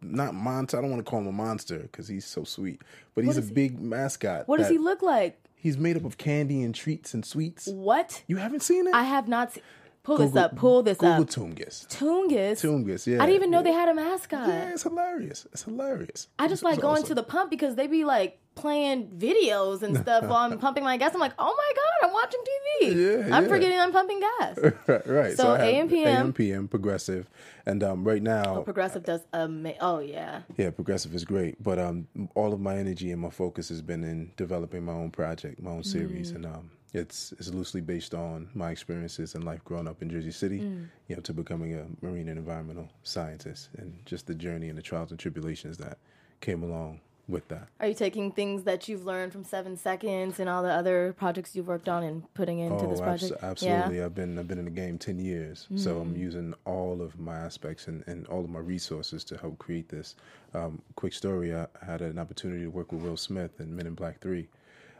not 0.00 0.34
monster. 0.34 0.78
I 0.78 0.80
don't 0.80 0.90
want 0.90 1.04
to 1.04 1.08
call 1.10 1.20
him 1.20 1.26
a 1.26 1.32
monster 1.32 1.78
because 1.80 2.08
he's 2.08 2.24
so 2.24 2.44
sweet. 2.44 2.80
But 3.14 3.24
he's 3.24 3.36
a 3.36 3.42
he- 3.42 3.50
big 3.52 3.80
mascot. 3.80 4.48
What 4.48 4.58
does 4.58 4.68
he 4.70 4.78
look 4.78 5.02
like? 5.02 5.38
He's 5.56 5.76
made 5.78 5.96
up 5.96 6.04
of 6.04 6.16
candy 6.18 6.62
and 6.62 6.74
treats 6.74 7.14
and 7.14 7.24
sweets. 7.24 7.66
What? 7.66 8.22
You 8.26 8.36
haven't 8.36 8.60
seen 8.62 8.86
it? 8.86 8.94
I 8.94 9.02
have 9.04 9.28
not 9.28 9.52
seen. 9.52 9.62
Pull 10.02 10.18
this 10.18 10.26
Google- 10.28 10.42
up. 10.44 10.56
Pull 10.56 10.82
this 10.82 10.98
Google 10.98 11.22
up. 11.22 11.28
Toomgis. 11.28 11.86
Toongus. 11.88 12.60
Toomgis, 12.60 13.06
yeah. 13.06 13.22
I 13.22 13.26
didn't 13.26 13.36
even 13.36 13.50
know 13.50 13.58
yeah. 13.60 13.62
they 13.64 13.72
had 13.72 13.88
a 13.88 13.94
mascot. 13.94 14.46
Yeah, 14.48 14.70
it's 14.72 14.82
hilarious. 14.82 15.46
It's 15.52 15.62
hilarious. 15.62 16.28
I 16.38 16.46
just 16.48 16.62
It's- 16.62 16.72
like 16.74 16.80
going 16.82 16.96
awesome. 16.98 17.08
to 17.08 17.14
the 17.14 17.22
pump 17.22 17.50
because 17.50 17.74
they 17.76 17.86
be 17.86 18.04
like 18.04 18.38
playing 18.54 19.08
videos 19.18 19.82
and 19.82 19.96
stuff 20.04 20.24
while 20.24 20.50
I'm 20.50 20.58
pumping 20.58 20.84
my 20.84 20.96
gas. 20.96 21.12
I'm 21.14 21.20
like, 21.20 21.32
oh 21.38 21.54
my 21.56 21.72
god, 21.74 22.08
I'm 22.08 22.12
watching 22.12 22.40
TV. 22.40 23.28
Yeah, 23.28 23.36
I'm 23.36 23.44
yeah. 23.44 23.48
forgetting 23.48 23.78
I'm 23.80 23.92
pumping 23.92 24.20
gas. 24.20 24.58
right, 24.86 25.06
right. 25.06 25.36
So 25.36 25.52
I 25.54 25.58
have 25.58 25.74
AM/PM. 25.92 26.06
AM/PM, 26.26 26.68
progressive, 26.68 27.28
and 27.66 27.82
um, 27.82 28.04
right 28.04 28.22
now, 28.22 28.56
Oh, 28.58 28.62
Progressive 28.62 29.04
does 29.04 29.20
ama- 29.32 29.74
Oh 29.80 29.98
yeah. 29.98 30.42
yeah, 30.56 30.70
progressive 30.70 31.14
is 31.14 31.24
great. 31.24 31.62
But 31.62 31.78
um, 31.78 32.08
all 32.34 32.52
of 32.52 32.60
my 32.60 32.76
energy 32.76 33.10
and 33.10 33.20
my 33.20 33.30
focus 33.30 33.68
has 33.70 33.82
been 33.82 34.04
in 34.04 34.32
developing 34.36 34.84
my 34.84 34.92
own 34.92 35.10
project, 35.10 35.60
my 35.62 35.70
own 35.70 35.84
series, 35.84 36.32
Mm. 36.32 36.36
and 36.36 36.46
um, 36.46 36.70
it's 36.92 37.32
it's 37.32 37.52
loosely 37.52 37.80
based 37.80 38.14
on 38.14 38.48
my 38.54 38.70
experiences 38.70 39.34
in 39.34 39.42
life 39.42 39.64
growing 39.64 39.88
up 39.88 40.00
in 40.00 40.08
Jersey 40.10 40.30
City, 40.30 40.60
Mm. 40.60 40.86
you 41.08 41.16
know, 41.16 41.22
to 41.22 41.32
becoming 41.32 41.74
a 41.74 41.86
marine 42.04 42.28
and 42.28 42.38
environmental 42.38 42.88
scientist, 43.02 43.70
and 43.78 43.94
just 44.06 44.26
the 44.26 44.34
journey 44.34 44.68
and 44.68 44.78
the 44.78 44.82
trials 44.82 45.10
and 45.10 45.18
tribulations 45.18 45.76
that 45.78 45.98
came 46.40 46.62
along 46.62 47.00
with 47.26 47.48
that. 47.48 47.68
Are 47.80 47.86
you 47.88 47.94
taking 47.94 48.30
things 48.32 48.64
that 48.64 48.86
you've 48.88 49.04
learned 49.06 49.32
from 49.32 49.44
Seven 49.44 49.76
Seconds 49.76 50.38
and 50.40 50.48
all 50.48 50.62
the 50.62 50.70
other 50.72 51.14
projects 51.16 51.56
you've 51.56 51.68
worked 51.68 51.88
on 51.88 52.02
and 52.02 52.32
putting 52.34 52.58
into 52.58 52.86
this 52.86 53.00
Oh, 53.00 53.04
abs- 53.04 53.20
project? 53.28 53.42
absolutely. 53.42 53.96
Yeah. 53.98 54.04
I've 54.06 54.14
been 54.14 54.38
I've 54.38 54.46
been 54.48 54.58
in 54.58 54.66
the 54.66 54.70
game 54.70 54.98
ten 54.98 55.18
years, 55.18 55.66
so 55.76 56.00
I'm 56.00 56.14
Mm. 56.14 56.18
using 56.18 56.54
all 56.66 57.00
of 57.00 57.18
my 57.18 57.36
aspects 57.36 57.88
and, 57.88 58.04
and 58.06 58.26
all 58.26 58.44
of 58.44 58.50
my 58.50 58.60
resources 58.60 59.24
to 59.24 59.36
help 59.38 59.58
create 59.58 59.88
this. 59.88 60.16
Um, 60.52 60.82
quick 60.96 61.12
story: 61.14 61.54
I 61.54 61.66
had 61.84 62.02
an 62.02 62.18
opportunity 62.18 62.62
to 62.64 62.70
work 62.70 62.92
with 62.92 63.02
Will 63.02 63.16
Smith 63.16 63.58
in 63.60 63.74
Men 63.74 63.86
in 63.86 63.94
Black 63.94 64.20
Three, 64.20 64.48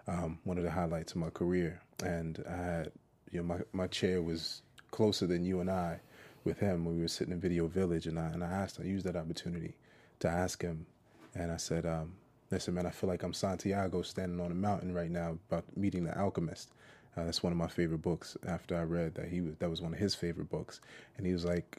um, 0.09 0.39
one 0.45 0.57
of 0.59 0.65
the 0.65 0.71
highlights 0.71 1.13
of 1.13 1.19
my 1.19 1.31
career, 1.31 1.81
and 2.05 2.43
I 2.49 2.57
had 2.57 2.93
you 3.31 3.41
know 3.41 3.45
my 3.47 3.59
my 3.73 3.87
chair 3.87 4.23
was 4.23 4.63
closer 4.91 5.27
than 5.27 5.45
you 5.45 5.61
and 5.61 5.71
I 5.71 6.01
with 6.45 6.59
him 6.61 6.85
when 6.85 6.95
we 6.97 7.03
were 7.03 7.09
sitting 7.09 7.33
in 7.35 7.41
Video 7.41 7.67
Village, 7.67 8.07
and 8.07 8.19
I 8.19 8.27
and 8.29 8.43
I 8.43 8.49
asked 8.51 8.81
I 8.81 8.85
used 8.85 9.05
that 9.07 9.17
opportunity 9.17 9.77
to 10.21 10.29
ask 10.29 10.63
him, 10.63 10.87
and 11.35 11.51
I 11.53 11.57
said. 11.57 11.87
Um, 11.87 12.13
Listen, 12.51 12.75
man, 12.75 12.87
I 12.87 12.91
feel 12.91 13.09
like 13.09 13.25
I'm 13.25 13.33
Santiago 13.33 14.03
standing 14.03 14.39
on 14.39 14.53
a 14.53 14.55
mountain 14.55 14.95
right 14.95 15.11
now 15.11 15.39
about 15.51 15.65
meeting 15.77 16.05
the 16.05 16.17
alchemist. 16.17 16.71
Uh, 17.17 17.25
that's 17.25 17.43
one 17.43 17.53
of 17.53 17.57
my 17.59 17.67
favorite 17.67 18.03
books. 18.03 18.37
After 18.47 18.77
I 18.77 18.83
read 18.83 19.15
that, 19.17 19.29
he 19.29 19.41
was, 19.41 19.55
that 19.59 19.71
was 19.71 19.81
one 19.81 19.93
of 19.93 19.99
his 19.99 20.15
favorite 20.15 20.51
books, 20.51 20.81
and 21.17 21.27
he 21.27 21.33
was 21.33 21.45
like, 21.45 21.79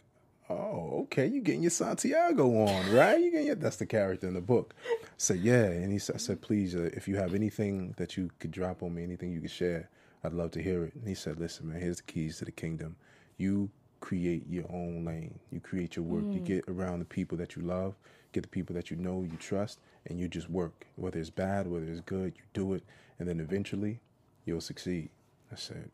"Oh, 0.49 1.01
okay, 1.03 1.27
you 1.27 1.39
getting 1.39 1.61
your 1.61 1.69
Santiago 1.69 2.47
on, 2.67 2.91
right? 2.93 3.21
You 3.21 3.31
getting 3.31 3.45
your, 3.47 3.55
that's 3.55 3.77
the 3.77 3.85
character 3.85 4.27
in 4.27 4.33
the 4.33 4.41
book." 4.41 4.73
I 4.91 5.05
said, 5.17 5.37
"Yeah," 5.39 5.65
and 5.65 5.93
he 5.93 5.99
said, 5.99 6.15
I 6.15 6.19
said, 6.19 6.41
"Please, 6.41 6.75
uh, 6.75 6.89
if 6.93 7.07
you 7.07 7.15
have 7.15 7.33
anything 7.33 7.93
that 7.97 8.17
you 8.17 8.31
could 8.39 8.51
drop 8.51 8.83
on 8.83 8.95
me, 8.95 9.03
anything 9.03 9.31
you 9.31 9.39
could 9.41 9.51
share, 9.51 9.87
I'd 10.25 10.33
love 10.33 10.51
to 10.51 10.63
hear 10.63 10.83
it." 10.83 10.95
And 10.95 11.07
he 11.07 11.13
said, 11.15 11.39
"Listen, 11.39 11.69
man, 11.69 11.79
here's 11.79 11.97
the 11.97 12.03
keys 12.03 12.39
to 12.39 12.45
the 12.45 12.51
kingdom. 12.51 12.97
You 13.37 13.69
create 14.01 14.45
your 14.49 14.65
own 14.71 15.05
lane. 15.05 15.39
You 15.51 15.59
create 15.61 15.95
your 15.95 16.03
work. 16.05 16.25
You 16.33 16.41
Mm. 16.41 16.45
get 16.45 16.65
around 16.67 16.99
the 16.99 17.05
people 17.05 17.37
that 17.37 17.55
you 17.55 17.61
love, 17.61 17.95
get 18.35 18.43
the 18.43 18.49
people 18.49 18.75
that 18.75 18.91
you 18.91 18.97
know, 18.97 19.23
you 19.23 19.37
trust, 19.39 19.79
and 20.05 20.19
you 20.19 20.27
just 20.27 20.49
work. 20.49 20.85
Whether 20.97 21.19
it's 21.19 21.29
bad, 21.29 21.67
whether 21.67 21.85
it's 21.85 22.01
good, 22.01 22.33
you 22.35 22.43
do 22.53 22.73
it, 22.73 22.83
and 23.17 23.27
then 23.27 23.39
eventually 23.39 23.99
you'll 24.45 24.61
succeed. 24.61 25.09
I 25.51 25.55
said, 25.55 25.89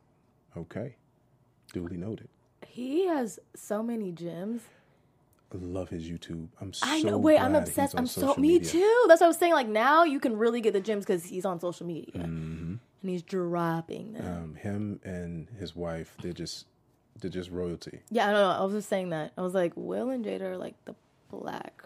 okay, 0.57 0.95
duly 1.71 1.97
noted. 1.97 2.27
He 2.65 3.05
has 3.07 3.39
so 3.55 3.83
many 3.83 4.11
gems. 4.11 4.61
I 5.53 5.57
love 5.59 5.89
his 5.89 6.09
YouTube. 6.09 6.47
I'm 6.61 6.73
so 6.73 6.85
I 6.87 7.01
know. 7.03 7.17
Wait, 7.17 7.37
I'm 7.37 7.55
obsessed. 7.55 7.93
I'm 7.97 8.07
so 8.07 8.33
me 8.35 8.53
media. 8.53 8.69
too. 8.71 9.05
That's 9.07 9.19
what 9.21 9.25
I 9.25 9.29
was 9.29 9.37
saying. 9.37 9.53
Like 9.53 9.67
now, 9.67 10.03
you 10.03 10.19
can 10.19 10.37
really 10.37 10.61
get 10.61 10.73
the 10.73 10.79
gems 10.79 11.05
because 11.05 11.25
he's 11.25 11.45
on 11.45 11.59
social 11.59 11.85
media 11.85 12.13
Mhm. 12.15 12.79
and 13.01 13.09
he's 13.09 13.21
dropping 13.21 14.13
them. 14.13 14.25
Um, 14.25 14.55
him 14.55 14.99
and 15.03 15.47
his 15.59 15.75
wife, 15.75 16.15
they're 16.21 16.33
just 16.33 16.65
they're 17.19 17.29
just 17.29 17.51
royalty. 17.51 17.99
yeah, 18.09 18.29
I 18.29 18.31
know. 18.31 18.49
I 18.49 18.63
was 18.63 18.73
just 18.73 18.89
saying 18.89 19.09
that. 19.09 19.33
I 19.37 19.41
was 19.41 19.53
like, 19.53 19.73
Will 19.75 20.09
and 20.09 20.23
Jada 20.25 20.41
are 20.41 20.57
like 20.57 20.73
the 20.85 20.95
black 21.29 21.83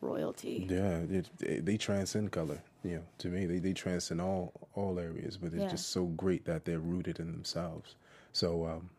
royalty. 0.00 0.66
Yeah, 0.68 0.98
it, 1.10 1.64
they, 1.64 1.76
transcend 1.76 2.32
color. 2.32 2.60
You 2.84 2.96
know, 2.96 3.02
to 3.18 3.28
me, 3.28 3.46
they, 3.46 3.58
they 3.58 3.72
transcend 3.72 4.20
all 4.20 4.52
all 4.74 4.98
areas, 4.98 5.36
but 5.36 5.52
it's 5.52 5.62
Yeah. 5.62 5.68
just 5.68 5.90
so 5.90 6.04
great 6.06 6.44
that 6.46 6.64
they're 6.64 6.78
rooted 6.78 7.20
in 7.20 7.32
themselves. 7.32 7.96
So, 8.32 8.64
um, 8.66 8.90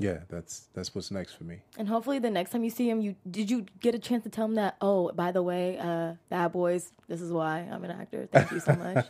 yeah, 0.00 0.18
that's 0.28 0.68
that's 0.74 0.94
what's 0.94 1.10
next 1.10 1.32
for 1.34 1.42
me. 1.44 1.58
And 1.76 1.88
hopefully, 1.88 2.18
the 2.20 2.30
next 2.30 2.50
time 2.50 2.62
you 2.62 2.70
see 2.70 2.88
him, 2.88 3.00
you 3.00 3.16
did 3.28 3.50
you 3.50 3.66
get 3.80 3.94
a 3.96 3.98
chance 3.98 4.22
to 4.24 4.30
tell 4.30 4.44
him 4.44 4.54
that? 4.54 4.76
Oh, 4.80 5.10
by 5.12 5.32
the 5.32 5.42
way, 5.42 5.76
uh, 5.78 6.14
Bad 6.30 6.52
Boys. 6.52 6.92
This 7.08 7.20
is 7.20 7.32
why 7.32 7.68
I'm 7.70 7.82
an 7.84 7.90
actor. 7.90 8.28
Thank 8.30 8.52
you 8.52 8.60
so 8.60 8.74
much. 8.84 9.06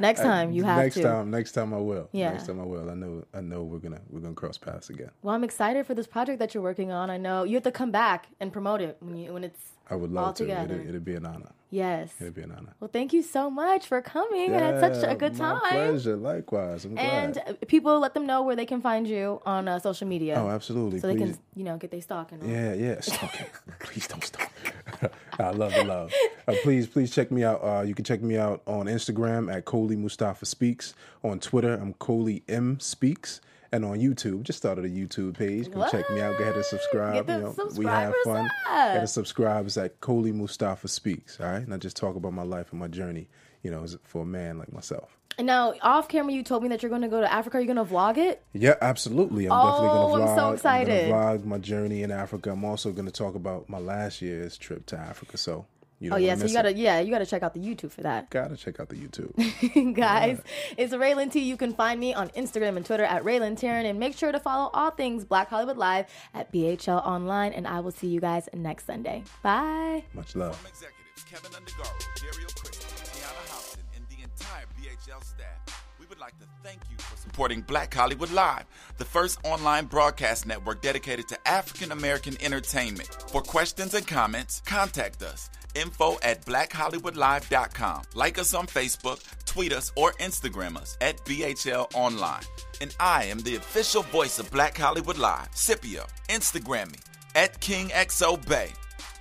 next 0.00 0.20
time 0.20 0.50
you 0.52 0.64
have 0.64 0.78
next 0.78 0.96
to. 0.96 1.02
time, 1.04 1.30
next 1.30 1.52
time 1.52 1.72
I 1.72 1.78
will. 1.78 2.08
Yeah. 2.12 2.30
next 2.32 2.46
time 2.48 2.60
I 2.60 2.64
will. 2.64 2.90
I 2.90 2.94
know, 2.94 3.24
I 3.32 3.40
know 3.40 3.62
we're 3.62 3.78
gonna 3.78 4.00
we're 4.10 4.20
gonna 4.20 4.34
cross 4.34 4.58
paths 4.58 4.90
again. 4.90 5.10
Well, 5.22 5.34
I'm 5.34 5.44
excited 5.44 5.86
for 5.86 5.94
this 5.94 6.08
project 6.08 6.40
that 6.40 6.54
you're 6.54 6.62
working 6.62 6.90
on. 6.90 7.08
I 7.08 7.18
know 7.18 7.44
you 7.44 7.54
have 7.54 7.62
to 7.64 7.72
come 7.72 7.92
back 7.92 8.26
and 8.40 8.52
promote 8.52 8.80
it 8.80 8.96
when 9.00 9.16
you 9.16 9.32
when 9.32 9.44
it's 9.44 9.60
I 9.92 9.94
would 9.94 10.10
love 10.10 10.34
to. 10.36 10.48
It'd, 10.48 10.88
it'd 10.88 11.04
be 11.04 11.14
an 11.14 11.26
honor. 11.26 11.50
yes. 11.70 12.14
It'd 12.20 12.34
be 12.34 12.40
an 12.42 12.52
honor. 12.52 12.74
Well, 12.80 12.88
thank 12.92 13.12
you 13.12 13.22
so 13.22 13.50
much 13.50 13.86
for 13.86 14.00
coming. 14.00 14.54
I 14.54 14.58
had 14.58 14.80
such 14.80 15.04
a 15.04 15.08
Yeah, 15.08 15.14
good 15.14 15.36
My 15.38 15.58
time. 15.60 15.60
pleasure. 15.90 16.16
Likewise. 16.16 16.84
I'm 16.86 16.96
And 16.98 17.34
glad. 17.34 17.48
uh, 17.48 17.66
people, 17.66 18.00
let 18.00 18.14
them 18.14 18.24
know 18.26 18.42
where 18.42 18.56
they 18.56 18.64
can 18.66 18.80
find 18.80 19.06
you 19.06 19.40
on 19.44 19.68
uh, 19.68 19.78
social 19.78 20.08
media. 20.08 20.34
Oh, 20.42 20.48
absolutely. 20.48 21.00
So 21.00 21.08
they 21.08 21.16
can, 21.16 21.36
you 21.54 21.64
know, 21.64 21.76
get 21.76 21.90
their 21.90 22.00
stock 22.00 22.32
and 22.32 22.42
all. 22.42 22.48
Yeah, 22.48 22.72
yes. 22.74 23.10
Okay, 23.22 23.46
please 23.80 24.06
don't 24.08 24.24
stop. 24.24 24.50
I 25.38 25.50
love 25.50 25.72
the 25.74 25.84
love. 25.84 26.12
Uh, 26.48 26.54
please, 26.62 26.86
please 26.86 27.10
check 27.14 27.30
me 27.30 27.44
out. 27.44 27.60
Uh, 27.62 27.82
you 27.82 27.94
can 27.94 28.04
check 28.04 28.22
me 28.22 28.36
out 28.38 28.62
on 28.66 28.86
Instagram 28.86 29.52
at 29.54 29.64
Coley 29.66 29.96
Mustafa 29.96 30.46
Speaks. 30.46 30.94
On 31.22 31.38
Twitter, 31.38 31.74
I'm 31.74 31.92
Coley 31.94 32.42
M 32.48 32.80
Speaks. 32.80 33.40
And 33.72 33.86
on 33.86 33.98
YouTube, 33.98 34.42
just 34.42 34.58
started 34.58 34.84
a 34.84 34.88
YouTube 34.90 35.36
page. 35.38 35.70
Go 35.70 35.88
check 35.90 36.08
me 36.10 36.20
out. 36.20 36.36
Go 36.36 36.44
ahead 36.44 36.56
and 36.56 36.64
subscribe. 36.64 37.26
You 37.28 37.38
know, 37.38 37.54
we 37.76 37.86
have 37.86 38.12
fun. 38.24 38.50
up. 38.68 38.94
Get 38.94 39.00
the 39.00 39.06
subscribers 39.06 39.78
at 39.78 39.98
Coley 40.00 40.30
Mustafa 40.32 40.88
Speaks. 40.88 41.40
All 41.40 41.46
right, 41.46 41.62
and 41.62 41.72
I 41.72 41.78
just 41.78 41.96
talk 41.96 42.14
about 42.14 42.34
my 42.34 42.42
life 42.42 42.70
and 42.70 42.78
my 42.80 42.88
journey. 42.88 43.28
You 43.62 43.70
know, 43.70 43.86
for 44.02 44.22
a 44.22 44.26
man 44.26 44.58
like 44.58 44.72
myself. 44.72 45.16
And 45.38 45.46
now, 45.46 45.72
off 45.80 46.08
camera, 46.08 46.32
you 46.34 46.42
told 46.42 46.62
me 46.62 46.68
that 46.70 46.82
you're 46.82 46.90
going 46.90 47.00
to 47.02 47.08
go 47.08 47.20
to 47.22 47.32
Africa. 47.32 47.56
Are 47.56 47.60
you 47.60 47.66
going 47.72 47.76
to 47.86 47.90
vlog 47.90 48.18
it? 48.18 48.42
Yeah, 48.52 48.74
absolutely. 48.82 49.46
I'm 49.46 49.52
Oh, 49.54 49.70
definitely 50.18 50.22
I'm 50.30 50.36
so 50.38 50.52
excited. 50.52 51.04
I'm 51.04 51.10
going 51.10 51.38
to 51.38 51.44
vlog 51.44 51.48
my 51.48 51.58
journey 51.58 52.02
in 52.02 52.10
Africa. 52.10 52.50
I'm 52.50 52.64
also 52.64 52.92
going 52.92 53.06
to 53.06 53.12
talk 53.12 53.34
about 53.34 53.68
my 53.70 53.78
last 53.78 54.20
year's 54.20 54.58
trip 54.58 54.84
to 54.86 54.98
Africa. 54.98 55.38
So, 55.38 55.64
you 56.02 56.10
oh 56.10 56.14
don't 56.14 56.22
yeah, 56.22 56.34
so 56.34 56.46
you 56.46 56.52
gotta 56.52 56.70
it. 56.70 56.76
yeah, 56.76 56.98
you 56.98 57.10
gotta 57.12 57.26
check 57.26 57.42
out 57.42 57.54
the 57.54 57.60
YouTube 57.60 57.92
for 57.92 58.02
that. 58.02 58.28
Gotta 58.30 58.56
check 58.56 58.80
out 58.80 58.88
the 58.88 58.96
YouTube. 58.96 59.94
Guys, 59.94 60.40
it's 60.76 60.92
Raylan 60.92 61.30
T. 61.30 61.40
You 61.40 61.56
can 61.56 61.72
find 61.74 62.00
me 62.00 62.12
on 62.12 62.28
Instagram 62.30 62.76
and 62.76 62.84
Twitter 62.84 63.04
at 63.04 63.22
Raylan 63.22 63.58
Taryn, 63.58 63.84
and 63.84 64.00
make 64.00 64.16
sure 64.16 64.32
to 64.32 64.40
follow 64.40 64.70
all 64.74 64.90
things 64.90 65.24
Black 65.24 65.48
Hollywood 65.48 65.76
Live 65.76 66.06
at 66.34 66.52
BHL 66.52 67.06
Online. 67.06 67.52
And 67.52 67.68
I 67.68 67.78
will 67.80 67.92
see 67.92 68.08
you 68.08 68.20
guys 68.20 68.48
next 68.52 68.86
Sunday. 68.86 69.22
Bye. 69.42 70.02
Much 70.12 70.34
love. 70.34 70.58
Executives 70.68 71.24
Kevin 71.30 71.52
Undergaro, 71.52 71.98
Dario 72.20 72.48
Christie, 72.56 72.86
Tiana 73.20 73.50
Hobson, 73.50 73.80
and 73.94 74.04
the 74.08 74.22
entire 74.24 74.64
BHL 74.78 75.24
staff. 75.24 75.84
We 76.00 76.06
would 76.06 76.18
like 76.18 76.36
to 76.40 76.46
thank 76.64 76.80
you 76.90 76.96
for 76.98 77.16
supporting 77.16 77.62
Black 77.62 77.94
Hollywood 77.94 78.32
Live, 78.32 78.64
the 78.98 79.04
first 79.04 79.38
online 79.44 79.86
broadcast 79.86 80.46
network 80.46 80.82
dedicated 80.82 81.28
to 81.28 81.48
African 81.48 81.92
American 81.92 82.36
entertainment. 82.42 83.08
For 83.30 83.40
questions 83.40 83.94
and 83.94 84.06
comments, 84.06 84.60
contact 84.66 85.22
us 85.22 85.48
info 85.74 86.18
at 86.22 86.44
blackhollywoodlive.com. 86.44 88.02
Like 88.14 88.38
us 88.38 88.54
on 88.54 88.66
Facebook, 88.66 89.22
tweet 89.44 89.72
us, 89.72 89.92
or 89.96 90.12
Instagram 90.14 90.76
us 90.76 90.96
at 91.00 91.16
BHL 91.24 91.94
Online. 91.94 92.42
And 92.80 92.94
I 92.98 93.24
am 93.24 93.40
the 93.40 93.56
official 93.56 94.02
voice 94.02 94.38
of 94.38 94.50
Black 94.50 94.76
Hollywood 94.76 95.18
Live, 95.18 95.48
Scipio. 95.52 96.06
Instagram 96.28 96.92
me 96.92 96.98
at 97.34 97.60
KingXOBay. 97.60 98.72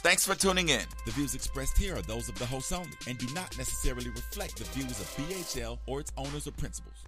Thanks 0.04 0.26
for 0.26 0.34
tuning 0.34 0.70
in. 0.70 0.86
The 1.06 1.12
views 1.12 1.36
expressed 1.36 1.78
here 1.78 1.96
are 1.96 2.02
those 2.02 2.28
of 2.28 2.38
the 2.40 2.46
hosts 2.46 2.72
only 2.72 2.90
and 3.08 3.18
do 3.20 3.28
not 3.36 3.56
necessarily 3.58 4.10
reflect 4.10 4.58
the 4.58 4.64
views 4.66 5.00
of 5.00 5.08
BHL 5.16 5.78
or 5.86 6.00
its 6.00 6.12
owners 6.18 6.48
or 6.48 6.52
principals. 6.52 7.01